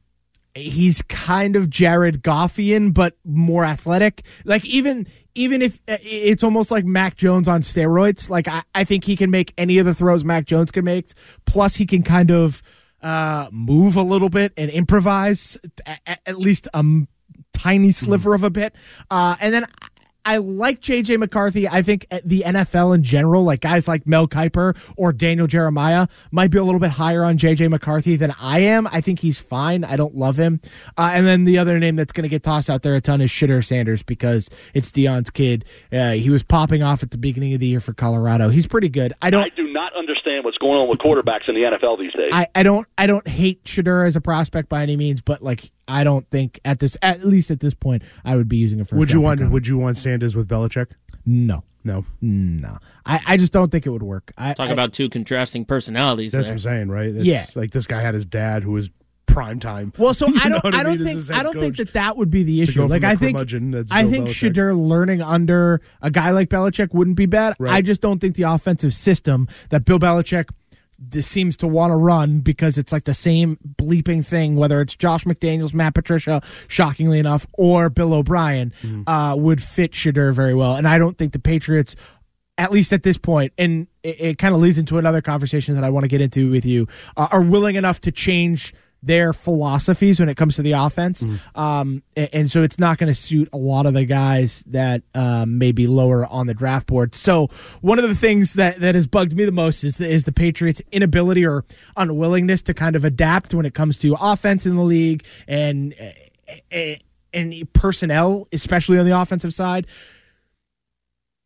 [0.55, 4.25] he's kind of Jared Goffian, but more athletic.
[4.43, 8.29] Like even even if uh, it's almost like Mac Jones on steroids.
[8.29, 11.07] Like I, I think he can make any of the throws Mac Jones can make.
[11.45, 12.61] Plus, he can kind of
[13.01, 17.07] uh, move a little bit and improvise at, at least a m-
[17.53, 18.75] tiny sliver of a bit.
[19.09, 19.65] Uh, and then.
[20.23, 21.67] I like JJ McCarthy.
[21.67, 26.51] I think the NFL in general, like guys like Mel Kiper or Daniel Jeremiah, might
[26.51, 28.87] be a little bit higher on JJ McCarthy than I am.
[28.87, 29.83] I think he's fine.
[29.83, 30.61] I don't love him.
[30.97, 33.21] Uh, and then the other name that's going to get tossed out there a ton
[33.21, 35.65] is Shedeur Sanders because it's Deion's kid.
[35.91, 38.49] Uh, he was popping off at the beginning of the year for Colorado.
[38.49, 39.13] He's pretty good.
[39.21, 39.43] I don't.
[39.43, 42.29] I do not understand what's going on with quarterbacks in the NFL these days.
[42.31, 45.71] I, I don't I don't hate Shedeur as a prospect by any means, but like
[45.87, 48.85] I don't think at this at least at this point I would be using a
[48.85, 48.97] first.
[48.99, 49.53] Would you want pick on him.
[49.53, 50.91] Would you want Sanders with Belichick?
[51.25, 52.05] No, No.
[52.21, 52.77] no.
[53.05, 54.31] I, I just don't think it would work.
[54.37, 56.53] I, Talk I- about two contrasting personalities That's there.
[56.53, 57.09] what I'm saying, right?
[57.15, 57.45] It's Yeah.
[57.55, 58.89] Like this guy had his dad who was
[59.27, 59.93] prime time.
[59.97, 60.63] Well, so You I know don't.
[60.65, 61.19] what I don't mean?
[61.19, 61.31] Think.
[61.39, 62.83] I don't think that that would be the issue.
[62.85, 63.35] Like from I a think.
[63.37, 64.53] curmudgeon, that's I think Belichick.
[64.53, 67.55] Shedeur learning under a guy like Belichick wouldn't be bad.
[67.59, 67.73] Right.
[67.73, 70.55] I just don't think the offensive system that Bill Belichick d-
[71.21, 75.23] seems to want to run because it's like the same bleeping thing, whether it's Josh
[75.25, 79.09] McDaniels, Matt Patricia, shockingly enough, or Bill O'Brien, Mm-hmm.
[79.09, 80.75] uh, would fit Shedeur very well.
[80.75, 81.95] And I don't think the Patriots
[82.57, 85.83] at least at this point, and it, it kind of leads into another conversation that
[85.83, 86.85] I want to get into with you,
[87.17, 91.23] uh, are willing enough to change their philosophies when it comes to the offense.
[91.55, 95.01] Um, and, and so it's not going to suit a lot of the guys that
[95.15, 97.15] um, may be lower on the draft board.
[97.15, 97.47] So
[97.81, 100.31] one of the things that, that has bugged me the most is the, is the
[100.31, 101.65] Patriots' inability or
[101.97, 105.95] unwillingness to kind of adapt when it comes to offense in the league and
[106.69, 106.99] and,
[107.33, 109.87] and personnel, especially on the offensive side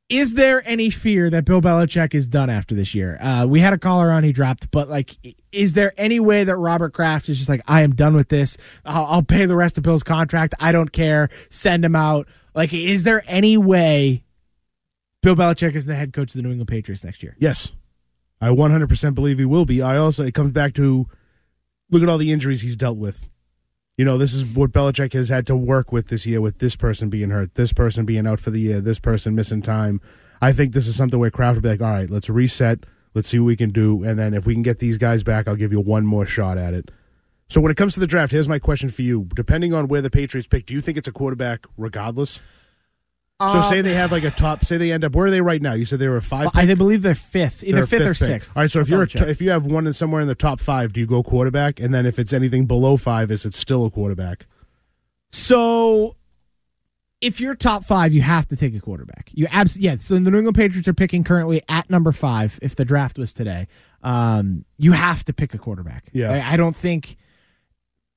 [0.09, 3.17] is there any fear that Bill Belichick is done after this year?
[3.19, 5.17] Uh, we had a caller on, he dropped, but like,
[5.51, 8.57] is there any way that Robert Kraft is just like, I am done with this.
[8.85, 10.53] I'll, I'll pay the rest of Bill's contract.
[10.59, 11.29] I don't care.
[11.49, 12.27] Send him out.
[12.53, 14.23] Like, is there any way
[15.23, 17.35] Bill Belichick is the head coach of the New England Patriots next year?
[17.39, 17.71] Yes.
[18.39, 19.81] I 100% believe he will be.
[19.81, 21.07] I also, it comes back to
[21.89, 23.27] look at all the injuries he's dealt with.
[23.97, 26.75] You know, this is what Belichick has had to work with this year with this
[26.75, 30.01] person being hurt, this person being out for the year, this person missing time.
[30.41, 32.85] I think this is something where Kraft will be like, all right, let's reset.
[33.13, 34.03] Let's see what we can do.
[34.03, 36.57] And then if we can get these guys back, I'll give you one more shot
[36.57, 36.91] at it.
[37.47, 39.29] So when it comes to the draft, here's my question for you.
[39.33, 42.41] Depending on where the Patriots pick, do you think it's a quarterback regardless?
[43.41, 44.63] So Um, say they have like a top.
[44.63, 45.13] Say they end up.
[45.13, 45.73] Where are they right now?
[45.73, 46.47] You said they were a five.
[46.53, 48.15] I believe they're fifth, either They're fifth, or pick.
[48.17, 48.55] sixth.
[48.55, 49.27] All right, so if I'll you're a double check.
[49.27, 51.81] if you have one in somewhere in the top five, do you go quarterback?
[51.81, 54.45] And then if it's anything below five, is it still a quarterback?
[55.33, 56.15] So
[57.21, 59.29] if you're top five, you have to take a quarterback.
[59.33, 59.95] You abs- yeah.
[59.97, 62.57] So the New England Patriots are picking currently at number five.
[62.61, 63.67] If the draft was today,
[64.01, 66.09] um, you have to pick a quarterback.
[66.13, 66.31] Yeah.
[66.31, 67.17] I, I don't think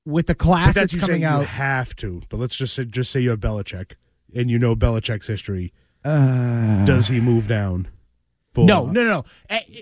[0.05, 1.45] with the But class that's that's you coming saying you out.
[1.45, 2.21] have to.
[2.29, 3.95] But let's just say, just say you have Belichick,
[4.35, 5.73] and you know Belichick's history.
[6.03, 7.87] Uh, Does he move down?
[8.53, 9.25] For, No, no, no.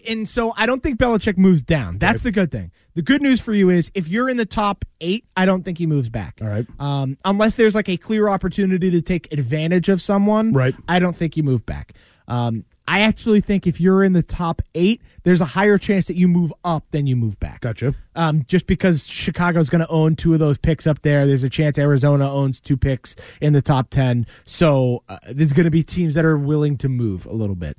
[0.09, 1.99] And so I don't think Belichick moves down.
[1.99, 2.71] That's the good thing.
[2.95, 5.77] The good news for you is if you're in the top eight, I don't think
[5.77, 6.39] he moves back.
[6.41, 6.65] All right.
[6.79, 10.75] Um, unless there's like a clear opportunity to take advantage of someone, Right.
[10.87, 11.93] I don't think you move back.
[12.27, 16.15] Um, I actually think if you're in the top eight, there's a higher chance that
[16.15, 17.61] you move up than you move back.
[17.61, 17.93] Gotcha.
[18.15, 21.49] Um, just because Chicago's going to own two of those picks up there, there's a
[21.49, 24.25] chance Arizona owns two picks in the top 10.
[24.45, 27.77] So uh, there's going to be teams that are willing to move a little bit.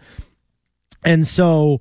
[1.04, 1.80] And so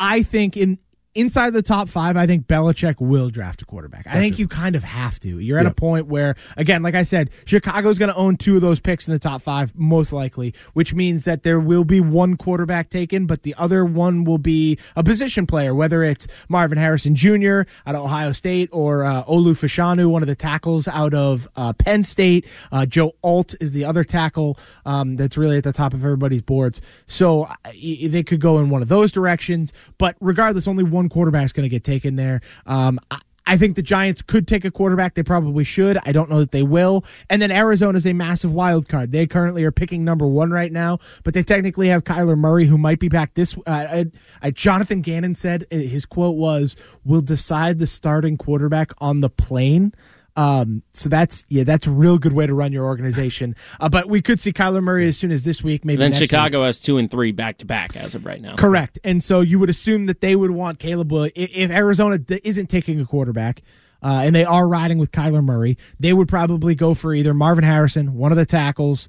[0.00, 0.78] I think in
[1.14, 4.06] inside the top five, I think Belichick will draft a quarterback.
[4.06, 5.38] I think you kind of have to.
[5.38, 8.62] You're at a point where, again, like I said, Chicago's going to own two of
[8.62, 12.36] those picks in the top five, most likely, which means that there will be one
[12.36, 17.14] quarterback taken, but the other one will be a position player, whether it's Marvin Harrison
[17.14, 17.62] Jr.
[17.86, 21.72] out of Ohio State or uh, Olu Fashanu, one of the tackles out of uh,
[21.74, 22.46] Penn State.
[22.70, 26.42] Uh, Joe Alt is the other tackle um, that's really at the top of everybody's
[26.42, 26.80] boards.
[27.06, 31.44] So uh, they could go in one of those directions, but regardless, only one quarterback
[31.44, 32.40] is going to get taken there.
[32.66, 35.14] Um, I, I think the Giants could take a quarterback.
[35.14, 35.98] They probably should.
[36.04, 37.04] I don't know that they will.
[37.28, 39.12] And then Arizona is a massive wild card.
[39.12, 42.78] They currently are picking number one right now, but they technically have Kyler Murray, who
[42.78, 43.56] might be back this.
[43.66, 44.04] Uh, uh,
[44.42, 49.30] uh, Jonathan Gannon said uh, his quote was, "We'll decide the starting quarterback on the
[49.30, 49.92] plane."
[50.36, 53.54] Um, so that's yeah, that's a real good way to run your organization.
[53.80, 55.98] Uh, but we could see Kyler Murray as soon as this week, maybe.
[55.98, 56.30] then next week.
[56.30, 58.54] Chicago has two and three back to back as of right now.
[58.56, 58.98] Correct.
[59.04, 61.32] And so you would assume that they would want Caleb Williams.
[61.36, 63.62] If Arizona isn't taking a quarterback,
[64.02, 67.64] uh, and they are riding with Kyler Murray, they would probably go for either Marvin
[67.64, 69.08] Harrison, one of the tackles.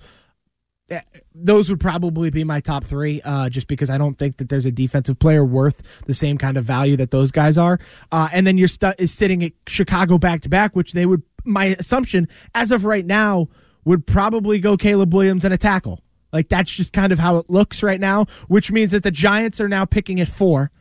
[1.34, 4.65] Those would probably be my top three, uh, just because I don't think that there's
[4.65, 7.80] a defensive player worth the same kind of value that those guys are.
[8.12, 11.24] Uh, and then you're stu- is sitting at Chicago back to back, which they would.
[11.46, 13.50] My assumption, as of right now,
[13.86, 16.02] would probably go Caleb Williams and a tackle.
[16.32, 19.60] Like that's just kind of how it looks right now, which means that the Giants
[19.60, 20.72] are now picking at four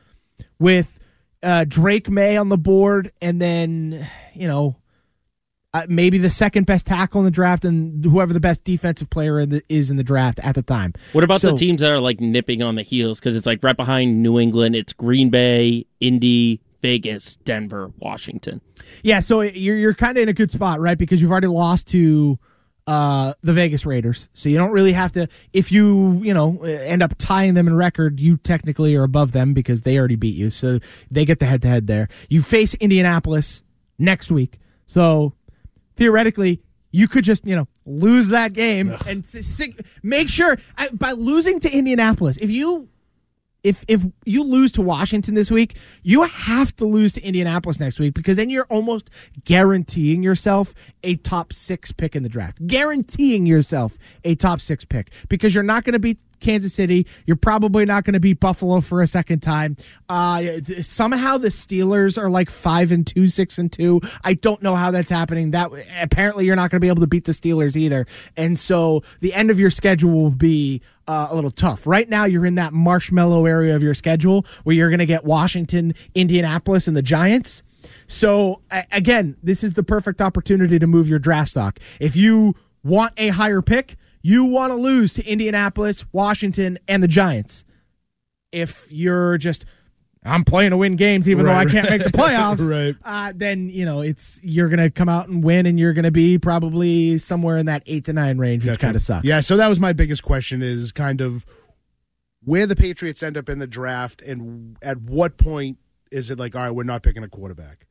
[0.59, 0.99] with
[1.43, 4.77] uh, Drake Maye on the board, and then you know
[5.75, 9.39] uh, maybe the second best tackle in the draft, and whoever the best defensive player
[9.41, 10.93] in the, is in the draft at the time.
[11.13, 13.19] What about So- the teams that are like nipping on the heels?
[13.21, 18.61] Because it's like right behind New England, it's Green Bay, Indy, Vegas, Denver, Washington.
[19.03, 20.99] Yeah, so you're you're kind of in a good spot, right?
[20.99, 22.39] Because you've already lost to
[22.89, 25.29] uh, the Vegas Raiders, so you don't really have to.
[25.53, 29.55] If you you know end up tying them in record, you technically are above them
[29.55, 30.81] because they already beat you, so
[31.11, 32.09] they get the head to head there.
[32.29, 33.63] You face Indianapolis
[34.01, 35.33] next week, so
[36.03, 36.61] theoretically.
[36.95, 41.13] You could just, you know, lose that game and s- sig- make sure I, by
[41.13, 42.37] losing to Indianapolis.
[42.37, 42.89] If you
[43.65, 47.99] if if you lose to Washington this week, you have to lose to Indianapolis next
[47.99, 49.09] week because then you're almost
[49.45, 52.67] guaranteeing yourself a top six pick in the draft.
[52.67, 57.07] Guaranteeing yourself a top six pick because you're not going to beat Kansas City.
[57.27, 59.77] You're probably not going to beat Buffalo for a second time.
[60.09, 60.43] Uh,
[60.83, 64.01] somehow the Steelers are like five and two, six and two.
[64.25, 65.53] I don't know how that's happening.
[65.53, 68.07] That apparently you're not going to be able to beat the Steelers either.
[68.37, 71.87] And so the end of your schedule will be uh, a little tough.
[71.87, 75.25] Right now, you're in that marshmallow area of your schedule where you're going to get
[75.25, 77.63] Washington, Indianapolis, and the Giants.
[78.07, 81.81] So a- again, this is the perfect opportunity to move your draft stock.
[82.01, 87.09] If you want a higher pick, you want to lose to Indianapolis, Washington, and the
[87.09, 87.65] Giants.
[88.53, 89.65] If you're just
[90.25, 92.95] I'm playing to win games even though I Right, can't make the playoffs, right.
[93.05, 96.39] uh, then you know it's you're gonna come out and win, and you're gonna be
[96.39, 98.87] probably somewhere in that eight to nine range, which Gotcha.
[98.87, 99.25] kind of sucks.
[99.27, 101.45] Yeah, so that was my biggest question is kind of
[102.45, 105.79] where the Patriots end up in the draft and at what point
[106.11, 107.87] is it like, all right, we're not picking a quarterback?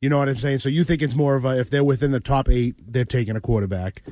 [0.00, 0.60] You know what I'm saying?
[0.60, 3.36] So you think it's more of a if they're within the top eight, they're taking
[3.36, 4.02] a quarterback.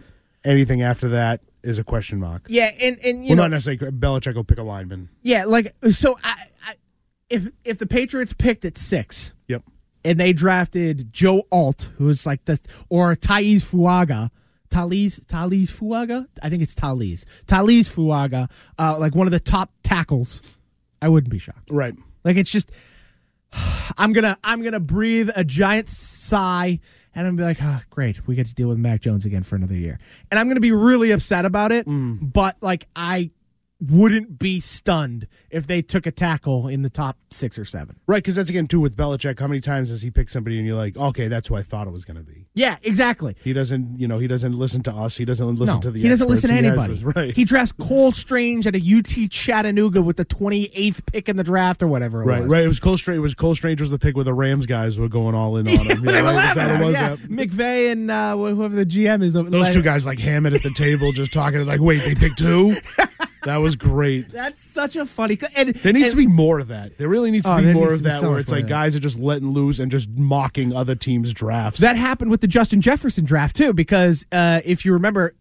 [0.45, 2.47] Anything after that is a question mark.
[2.49, 3.91] Yeah, and and you well, know, not necessarily.
[3.93, 5.09] Belichick will pick a lineman.
[5.23, 6.19] yeah, like so.
[6.23, 6.75] I, I
[7.29, 9.63] if if the Patriots picked at six, Yep.
[10.05, 14.31] and they drafted Joe Alt, who's like the or Thais Fuaga.
[14.71, 16.27] Talise Talise Fuaga?
[16.43, 17.25] I think it's Talise.
[17.47, 20.43] Talise Fuaga, uh, like one of the top tackles.
[21.01, 21.71] I wouldn't be shocked.
[21.71, 21.95] Right.
[22.23, 22.71] Like it's just
[23.99, 26.81] I'm gonna I'm gonna breathe a giant sigh
[27.19, 29.43] and I'm gonna be like, ah, great, we get to deal with Mac Jones again
[29.43, 29.99] for another year.
[30.31, 33.31] And I'm gonna be really upset about it, but like I
[33.81, 37.97] wouldn't be stunned if they took a tackle in the top six or seven.
[38.09, 39.39] Right, because that's again too with Belichick.
[39.39, 41.87] How many times has he picked somebody and you're like, okay, that's who I thought
[41.87, 42.47] it was going to be.
[42.55, 43.37] Yeah, exactly.
[43.45, 45.17] He doesn't, you know, he doesn't listen to us.
[45.17, 46.03] He doesn't listen no, to the.
[46.03, 46.43] he doesn't experts.
[46.43, 46.95] listen to He anybody.
[46.95, 47.37] this- right.
[47.37, 51.81] He drafts Cole Strange at a UT Chattanooga with the 28th pick in the draft
[51.83, 52.53] or whatever it Right, was.
[52.53, 52.63] right.
[52.65, 53.19] It was Cole Strange.
[53.19, 55.69] It was Cole Strange was the pick where the Rams guys were going all in
[55.69, 56.03] on him.
[56.05, 56.35] they Yeah, were right?
[56.35, 57.21] Laughing that at what it him, was?
[57.21, 57.47] yeah.
[57.47, 59.35] McVay and uh, whoever the GM is.
[59.35, 62.75] Those two guys like hammered at the table, just talking like, "Wait, they picked two?
[63.45, 64.29] That was great.
[64.33, 65.39] That's such a funny.
[65.57, 66.99] And There needs and- to be more of that.
[66.99, 68.69] There really needs to Oh, be more of that, so where it's like that.
[68.71, 71.81] guys are just letting loose and just mocking other teams' drafts.
[71.81, 75.35] That happened with the Justin Jefferson draft too, because uh, if you remember,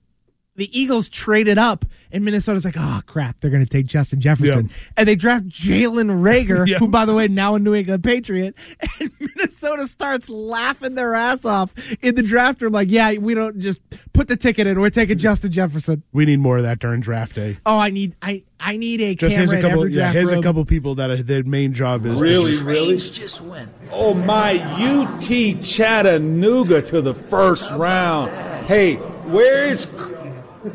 [0.57, 4.69] the Eagles traded up, and Minnesota's like, "Oh crap, they're going to take Justin Jefferson,"
[4.97, 6.77] and they draft Jalen Reagor, Yeah.
[6.79, 8.55] who, by the way, now a New England Patriot,
[8.99, 13.59] and Minnesota starts laughing their ass off in the draft room, like, "Yeah, we don't
[13.59, 13.79] just
[14.13, 17.35] put the ticket in; we're taking Justin Jefferson." we need more of that during draft
[17.35, 17.57] day.
[17.65, 19.81] Oh, I need, I, I need a Just camera here's a couple.
[19.81, 20.39] every Yeah, draft here's room.
[20.39, 22.97] a couple people that are, their main job is to Really, just- really?
[22.97, 23.69] just went.
[23.91, 28.31] Oh my, UT Chattanooga to the first round.
[28.67, 29.85] Hey, where is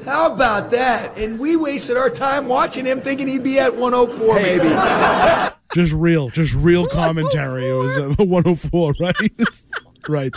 [0.04, 1.16] How about that?
[1.18, 5.54] And we wasted our time watching him thinking he'd be at 104 maybe.
[5.74, 7.68] just real, just real commentary.
[7.68, 9.14] It was uh, 104, right?
[10.08, 10.34] right.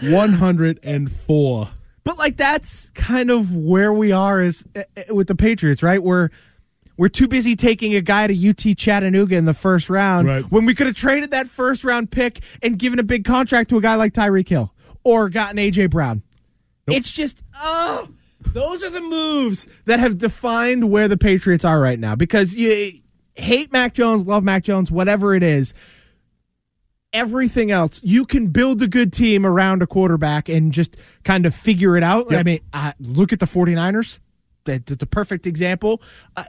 [0.00, 1.68] 104.
[2.02, 6.02] But like that's kind of where we are as uh, uh, with the Patriots, right?
[6.02, 6.30] We're
[6.96, 10.44] we're too busy taking a guy to UT Chattanooga in the first round Right.
[10.44, 13.78] when we could have traded that first round pick and given a big contract to
[13.78, 14.72] a guy like Tyreek Hill
[15.04, 16.22] or gotten AJ Brown.
[16.86, 18.08] It's just oh,
[18.52, 22.92] those are the moves that have defined where the Patriots are right now because you
[23.34, 25.74] hate Mac Jones, love Mac Jones, whatever it is
[27.12, 31.52] everything else, you can build a good team around a quarterback and just kind of
[31.54, 32.32] figure it out.
[32.32, 34.20] I mean, uh, look at the 49ers.
[34.64, 36.00] That- That's the perfect example.
[36.36, 36.44] Uh,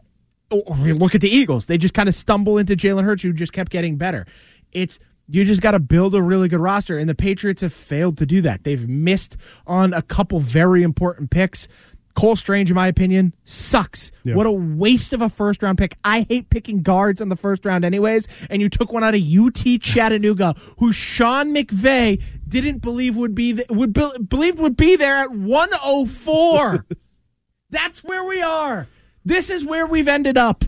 [0.51, 1.65] or or look at the Eagles.
[1.65, 4.27] They just kind of stumble into Jalen Hurts, who just kept getting better.
[4.71, 4.99] It's
[5.32, 8.26] you just got to build a really good roster, and the Patriots have failed to
[8.26, 8.63] do that.
[8.63, 11.67] They've missed on a couple very important picks.
[12.13, 14.12] Cole Strange, in my opinion, sucks.
[14.26, 14.36] Yeah.
[14.36, 15.96] What a waste of a first round pick.
[16.04, 18.28] I hate picking guards in the first round, anyways.
[18.50, 23.54] And you took one out of UT Chattanooga, who Sean McVay didn't believe would be
[23.54, 26.86] th- would be- believed would be there at 104.
[27.70, 28.88] That's where we are.
[29.24, 30.65] This is where we've ended up.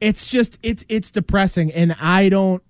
[0.00, 2.62] It's just it's it's depressing, and I don't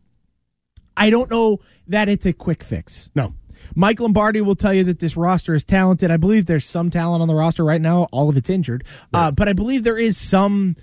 [1.01, 1.59] I don't know
[1.89, 3.09] that it's a quick fix.
[3.15, 3.35] No.
[3.75, 6.11] Mike Lombardi will tell you that this roster is talented.
[6.11, 8.09] I believe there's some talent on the roster right now.
[8.13, 8.85] All of it's injured,
[9.15, 10.77] uh, but I believe there is some,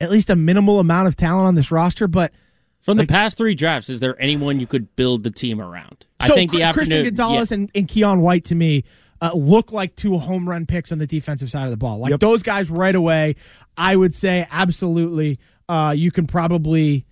[0.00, 2.06] at least a minimal amount of talent on this roster.
[2.06, 2.32] But
[2.82, 6.04] From the past three drafts, is there anyone you could build the team around?
[6.20, 7.04] I so think the Christian afternoon.
[7.04, 8.84] Gonzalez and, and Keion White to me
[9.22, 11.98] uh, look like two home run picks on the defensive side of the ball.
[11.98, 12.20] Like Yep.
[12.20, 13.36] those guys right away,
[13.76, 15.38] I would say absolutely.
[15.68, 17.06] Uh, you can probably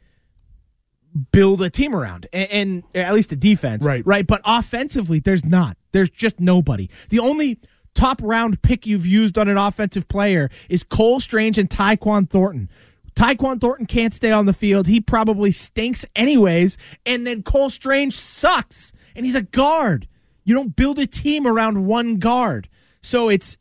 [1.33, 4.07] build a team around, and, and at least a defense, Right.
[4.07, 5.77] Right, but offensively, there's not.
[5.92, 6.88] There's just nobody.
[7.11, 7.61] The only
[7.94, 12.70] top round pick you've used on an offensive player is Cole Strange and Tyquan Thornton.
[13.14, 14.87] Tyquan Thornton can't stay on the field.
[14.87, 16.79] He probably stinks anyways.
[17.05, 20.09] And then Cole Strange sucks, and he's a guard.
[20.44, 22.68] You don't build a team around one guard.
[23.03, 23.57] So it's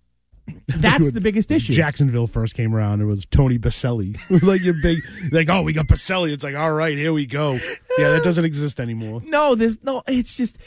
[0.68, 1.74] that's when the biggest issue.
[1.74, 3.02] Jacksonville first came around.
[3.02, 4.18] It was Tony Boselli.
[4.30, 5.00] It was like your big,
[5.32, 6.32] like, oh, we got Boselli.
[6.32, 7.54] It's like, all right, here we go.
[7.98, 9.22] Yeah, that doesn't exist anymore.
[9.32, 10.04] No, there's no.
[10.08, 10.58] It's just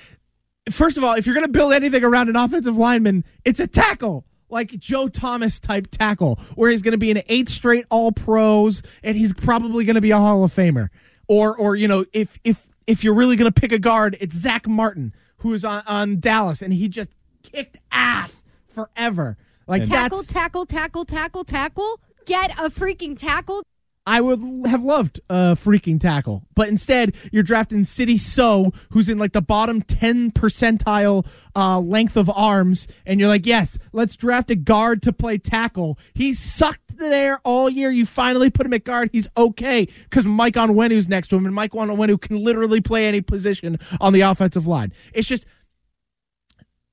[0.71, 3.67] first of all, if you're going to build anything around an offensive lineman, it's a
[3.67, 4.25] tackle.
[4.49, 8.83] Like Joe Thomas type tackle, where he's going to be in eight straight All Pros,
[9.03, 10.89] and he's probably going to be a Hall of Famer.
[11.29, 14.35] Or, or you know, if if if you're really going to pick a guard, it's
[14.35, 17.11] Zach Martin, who is on, on Dallas, and he just
[17.43, 19.37] kicked ass forever.
[19.67, 22.01] Like tackle, tackle, tackle, tackle, tackle.
[22.27, 23.63] Get a freaking tackle.
[24.07, 29.17] I would have loved a freaking tackle, but instead you're drafting Sidy Sow, who's in
[29.17, 34.51] like the bottom ten percentile uh, length of arms, and you're like, yes, let's draft
[34.51, 35.99] a guard to play tackle.
[36.13, 37.91] He sucked there all year.
[37.91, 39.09] You finally put him at guard.
[39.11, 43.23] He's okay because Mike Onwenu's next to him, and Mike Onwenu can literally play any
[43.23, 44.93] position on the offensive line.
[45.15, 45.47] It's just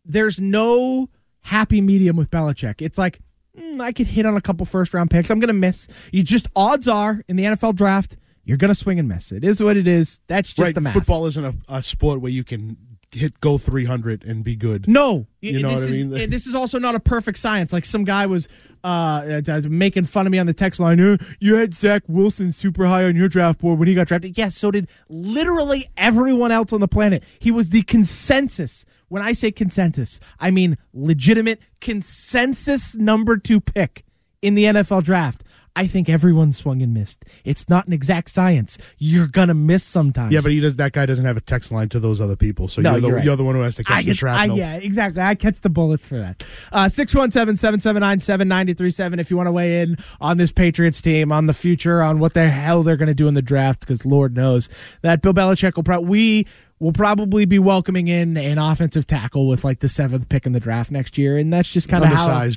[0.05, 1.09] there's no
[1.41, 2.81] happy medium with Belichick.
[2.81, 3.19] It's like
[3.57, 5.29] mm, I could hit on a couple first round picks.
[5.29, 5.87] I'm going to miss.
[6.11, 9.31] You just odds are in the NFL draft you're going to swing and miss.
[9.31, 10.19] It is what it is.
[10.27, 10.75] That's just right.
[10.75, 10.93] the math.
[10.93, 12.77] Football isn't a, a sport where you can
[13.11, 14.87] hit go 300 and be good.
[14.87, 16.29] No, you know this what I is, mean.
[16.29, 17.73] This is also not a perfect science.
[17.73, 18.47] Like some guy was
[18.83, 20.99] uh, uh, making fun of me on the text line.
[20.99, 24.37] "Uh, You had Zach Wilson super high on your draft board when he got drafted.
[24.37, 27.23] Yes, so did literally everyone else on the planet.
[27.39, 28.85] He was the consensus.
[29.09, 34.03] When I say consensus, I mean legitimate consensus number two pick
[34.41, 35.43] in the NFL draft.
[35.75, 37.23] I think everyone swung and missed.
[37.45, 38.77] It's not an exact science.
[38.97, 40.33] You're gonna miss sometimes.
[40.33, 40.75] Yeah, but he does.
[40.75, 42.67] That guy doesn't have a text line to those other people.
[42.67, 43.25] So No, you're, the, you're right.
[43.25, 45.21] you're the one who has to catch I the get, I, yeah, exactly.
[45.21, 46.43] I catch the bullets for that.
[46.71, 52.01] Uh, 617-779-7937 if you want to weigh in on this Patriots team, on the future,
[52.01, 54.67] on what the hell they're going to do in the draft, because Lord knows
[55.01, 56.47] that Bill Belichick will probably, we
[56.79, 60.59] will probably be welcoming in an offensive tackle with like the seventh pick in the
[60.59, 62.49] draft next year, and that's just kind of how...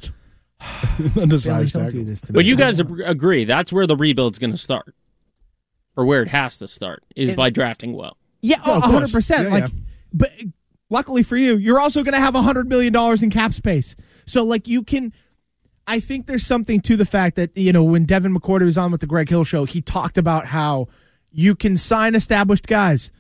[0.99, 1.17] Undersized.
[1.19, 2.27] Undersized Billy, don't tackle.
[2.27, 2.33] to.
[2.33, 4.95] But you guys agree that's where the rebuild's going to start,
[5.97, 8.17] or where it has to start, is And- by drafting well.
[8.41, 9.13] Yeah, Yeah, of a hundred course.
[9.13, 9.45] percent.
[9.49, 9.79] Yeah, Like, yeah.
[10.13, 10.31] but
[10.91, 13.97] luckily for you, you're also going to have a hundred million dollars in cap space.
[14.27, 15.13] So, like, you can.
[15.87, 18.91] I think there's something to the fact that you know when Devin McCourty was on
[18.91, 20.89] with the Greg Hill show, he talked about how
[21.31, 23.11] you can sign established guys.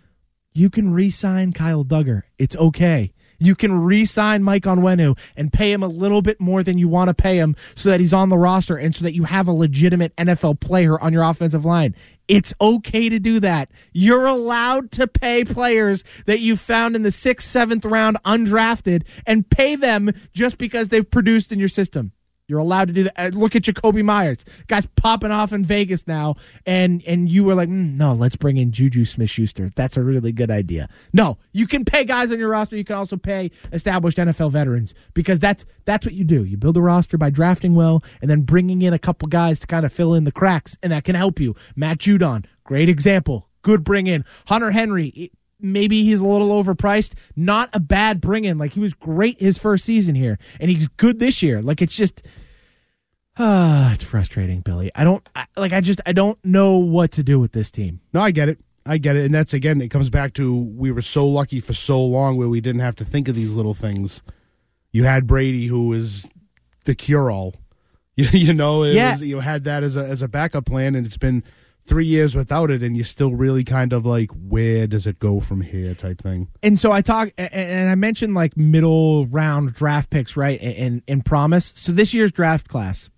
[0.54, 2.22] You can re-sign Kyle Dugger.
[2.38, 3.12] It's okay.
[3.44, 7.08] You can re-sign Mike Onwenu and pay him a little bit more than you want
[7.08, 9.52] to pay him so that he's on the roster and so that you have a
[9.52, 11.94] legitimate NFL player on your offensive line.
[12.26, 13.70] It's okay to do that.
[13.92, 19.48] You're allowed to pay players that you found in the sixth, seventh round undrafted and
[19.48, 22.12] pay them just because they've produced in your system.
[22.46, 23.18] You're allowed to do that.
[23.18, 26.36] Uh, Look at Jakobi Meyers, guys popping off in Vegas now,
[26.66, 29.70] and and you were like, "Mm, no, let's bring in Juju Smith-Schuster.
[29.74, 30.88] That's a really good idea.
[31.12, 32.76] No, you can pay guys on your roster.
[32.76, 36.44] You can also pay established NFL veterans because that's that's what you do.
[36.44, 39.66] You build a roster by drafting well and then bringing in a couple guys to
[39.66, 41.54] kind of fill in the cracks, and that can help you.
[41.74, 43.48] Matt Judon, great example.
[43.62, 44.24] Good bring in.
[44.48, 45.30] Hunter Henry.
[45.64, 47.14] Maybe he's a little overpriced.
[47.34, 48.58] Not a bad bring in.
[48.58, 51.62] Like he was great his first season here, and he's good this year.
[51.62, 52.22] Like it's just,
[53.38, 54.90] ah, it's frustrating, Billy.
[54.94, 55.72] I don't I, like.
[55.72, 58.00] I just I don't know what to do with this team.
[58.12, 58.58] No, I get it.
[58.86, 59.24] I get it.
[59.24, 62.48] And that's again, it comes back to we were so lucky for so long where
[62.48, 64.22] we didn't have to think of these little things.
[64.92, 66.26] You had Brady, who was
[66.84, 67.54] the cure all.
[68.16, 69.12] You, you know, it Yeah.
[69.12, 71.42] was, you had that as a as a backup plan, and it's been
[71.86, 75.40] three years without it, and you're still really kind of like, where does it go
[75.40, 76.48] from here, type thing.
[76.62, 80.60] And so I talk, and, and I mentioned like middle round draft picks, right?
[80.60, 81.72] And in promise.
[81.76, 83.10] So this year's draft class,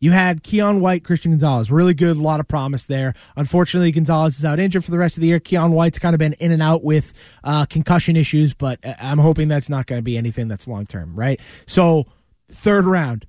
[0.00, 3.14] you had Keion White, Christian Gonzalez, really good, a lot of promise there.
[3.36, 5.40] Unfortunately, Gonzalez is out injured for the rest of the year.
[5.40, 7.12] Keion White's kind of been in and out with
[7.42, 10.86] uh, concussion issues, but uh, I'm hoping that's not going to be anything that's long
[10.86, 11.40] term, right?
[11.66, 12.06] So
[12.50, 13.26] third round,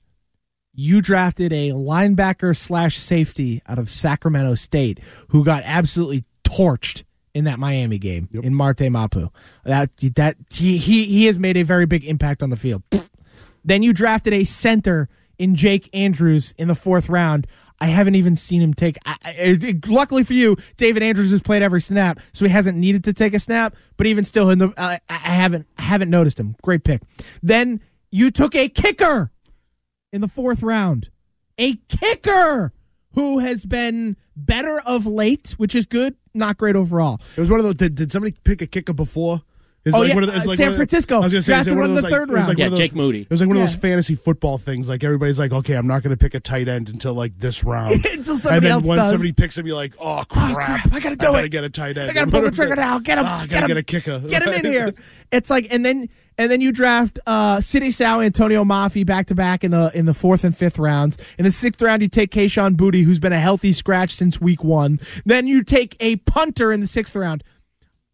[0.79, 7.03] you drafted a linebacker slash safety out of Sacramento State who got absolutely torched
[7.33, 9.29] in that Miami game in Marte Mapu.
[9.65, 12.83] That that he, he he has made a very big impact on the field.
[13.65, 17.45] Then you drafted a center in Jake Andrews in the fourth round.
[17.81, 18.97] I haven't even seen him take.
[19.05, 23.03] I, I, luckily for you, David Andrews has played every snap, so he hasn't needed
[23.03, 23.75] to take a snap.
[23.97, 26.55] But even still, I, I haven't I haven't noticed him.
[26.61, 27.01] Great pick.
[27.43, 29.31] Then you took a kicker
[30.11, 31.09] in the fourth round.
[31.57, 32.71] A kicker
[33.13, 37.19] who has been better of late, which is good, not great overall.
[37.35, 37.75] It was one of those.
[37.75, 39.41] Did, did somebody pick a kicker before?
[39.85, 41.15] It's Oh, yeah, one of the- it's uh, like San one of the- Francisco.
[41.15, 42.29] I was going to say, it Drafted one of one in those the like, third
[42.29, 42.47] it like round.
[42.47, 43.21] one of Yeah, those- Jake Moody.
[43.21, 44.89] It was like one of those fantasy football things.
[44.89, 47.63] Like everybody's like, okay, I'm not going to pick a tight end until like this
[47.63, 47.91] round.
[48.05, 49.11] Until somebody and then else when does.
[49.11, 51.31] somebody picks him, you're like, oh crap, crap, I gotta do I it.
[51.31, 52.11] I gotta get a tight end.
[52.11, 52.99] I gotta pull the trigger now.
[52.99, 53.23] Get him.
[53.25, 53.67] Ah, I gotta him.
[53.69, 54.19] get a kicker.
[54.19, 54.93] Get him in here.
[55.31, 56.09] It's like, and then
[56.39, 60.05] and then you draft uh, Sidy Sow, Atonio Mafi back to back in the in
[60.05, 61.17] the fourth and fifth rounds.
[61.37, 64.63] In the sixth round, you take Kayshon Boutte, who's been a healthy scratch since week
[64.63, 65.01] one.
[65.25, 67.43] Then you take a punter in the sixth round.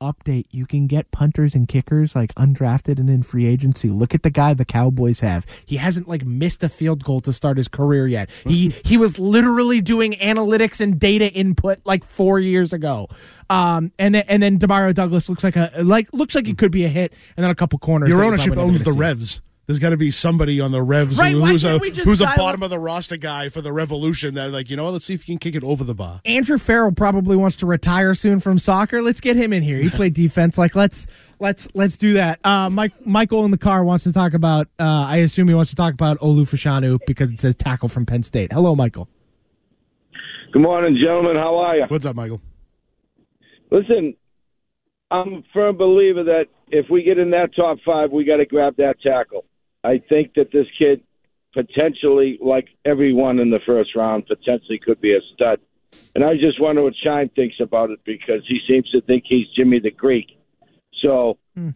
[0.03, 3.87] Update: You can get punters and kickers like undrafted and in free agency.
[3.89, 5.45] Look at the guy the Cowboys have.
[5.65, 8.29] He hasn't like missed a field goal to start his career yet.
[8.45, 13.07] He he was literally doing analytics and data input like four years ago.
[13.49, 16.73] Um, and then and then Demario Douglas looks like a like looks like it could
[16.73, 18.09] be a hit, and then a couple corners.
[18.09, 18.91] Your ownership owns the.
[18.91, 19.39] Revs.
[19.67, 22.65] There's got to be somebody on the Revs Right, who's a who's a bottom up-
[22.65, 24.35] of the roster guy for the Revolution.
[24.35, 24.89] That like you know?
[24.91, 26.21] Let's see if you can kick it over the bar.
[26.23, 29.01] Andrew Farrell probably wants to retire soon from soccer.
[29.01, 29.77] Let's get him in here.
[29.79, 30.59] He played defense.
[30.59, 31.07] Like let's
[31.39, 32.39] let's let's do that.
[32.45, 34.67] Uh, Mike Michael in the car wants to talk about.
[34.79, 38.05] Uh, I assume he wants to talk about Olu Fashanu because it says tackle from
[38.05, 38.51] Penn State.
[38.53, 39.09] Hello, Michael.
[40.53, 41.37] Good morning, gentlemen.
[41.37, 41.85] How are you?
[41.87, 42.39] What's up, Michael?
[43.71, 44.15] Listen,
[45.09, 48.45] I'm a firm believer that if we get in that top five, we got to
[48.45, 49.43] grab that tackle.
[49.85, 51.01] I think that this kid
[51.53, 55.59] potentially, like everyone in the first round, potentially could be a stud.
[56.13, 59.47] And I just wonder what Shine thinks about it because he seems to think he's
[59.55, 60.37] Jimmy the Greek.
[61.01, 61.69] So, hmm.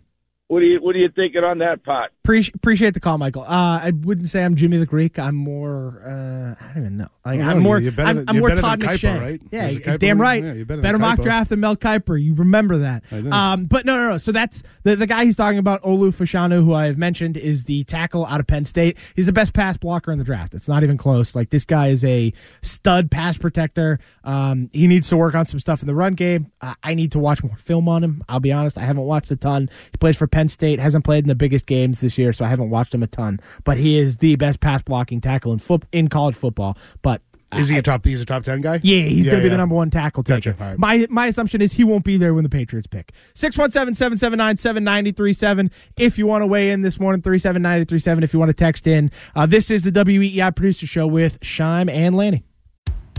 [0.47, 2.11] what do you what are you thinking on that part?
[2.29, 3.41] Appreciate appreciate the call, Michael.
[3.41, 5.17] Uh, I wouldn't say I'm Jimmy the Greek.
[5.17, 6.03] I'm more.
[6.05, 7.07] Uh, I don't even know.
[7.25, 7.77] Like no, I'm more.
[7.77, 9.15] I'm, than- I'm you're more Todd McShay.
[9.15, 9.41] Kiper, right?
[9.51, 10.43] Yeah, Kiper damn right.
[10.43, 11.23] Yeah, better better mock Kiper.
[11.23, 12.21] draft than Mel Kiper.
[12.21, 13.03] You remember that.
[13.11, 14.17] Um, but no, no, no.
[14.19, 15.81] So that's the the guy he's talking about.
[15.81, 18.99] Olu Fashanu, who I have mentioned, is the tackle out of Penn State.
[19.15, 20.53] He's the best pass blocker in the draft.
[20.53, 21.35] It's not even close.
[21.35, 23.97] Like this guy is a stud pass protector.
[24.23, 26.51] Um, he needs to work on some stuff in the run game.
[26.61, 28.23] Uh, I need to watch more film on him.
[28.29, 28.77] I'll be honest.
[28.77, 29.67] I haven't watched a ton.
[29.91, 30.79] He plays for Penn State.
[30.79, 33.39] Hasn't played in the biggest games this year, so I haven't watched him a ton.
[33.63, 36.77] But he is the best pass blocking tackle in foot in college football.
[37.01, 37.21] But
[37.57, 38.05] Is he a top?
[38.05, 38.79] He's a top ten guy.
[38.83, 40.51] yeah, he's going to be the number one tackle taker.
[40.51, 40.63] Gotcha.
[40.63, 40.77] All right.
[40.79, 43.11] My my assumption is he won't be there when the Patriots pick.
[43.33, 48.87] 617-779-7937 if you want to weigh in this morning, 37937 if you want to text
[48.87, 49.11] in.
[49.35, 52.43] Uh, this is the WEEI producer show with Scheim and Lanni.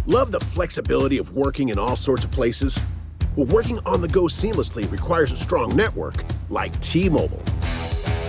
[0.07, 2.81] Love the flexibility of working in all sorts of places?
[3.37, 7.43] Well, working on the go seamlessly requires a strong network like T Mobile.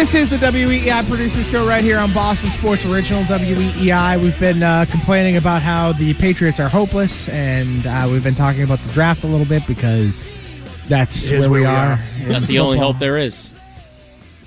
[0.00, 4.18] This is the WEEI producer show right here on Boston Sports Original WEEI.
[4.18, 8.62] We've been uh, complaining about how the Patriots are hopeless, and uh, we've been talking
[8.62, 10.30] about the draft a little bit because
[10.88, 11.92] that's It is where, we, we are.
[11.92, 12.04] are.
[12.20, 13.52] That's the only hope there is.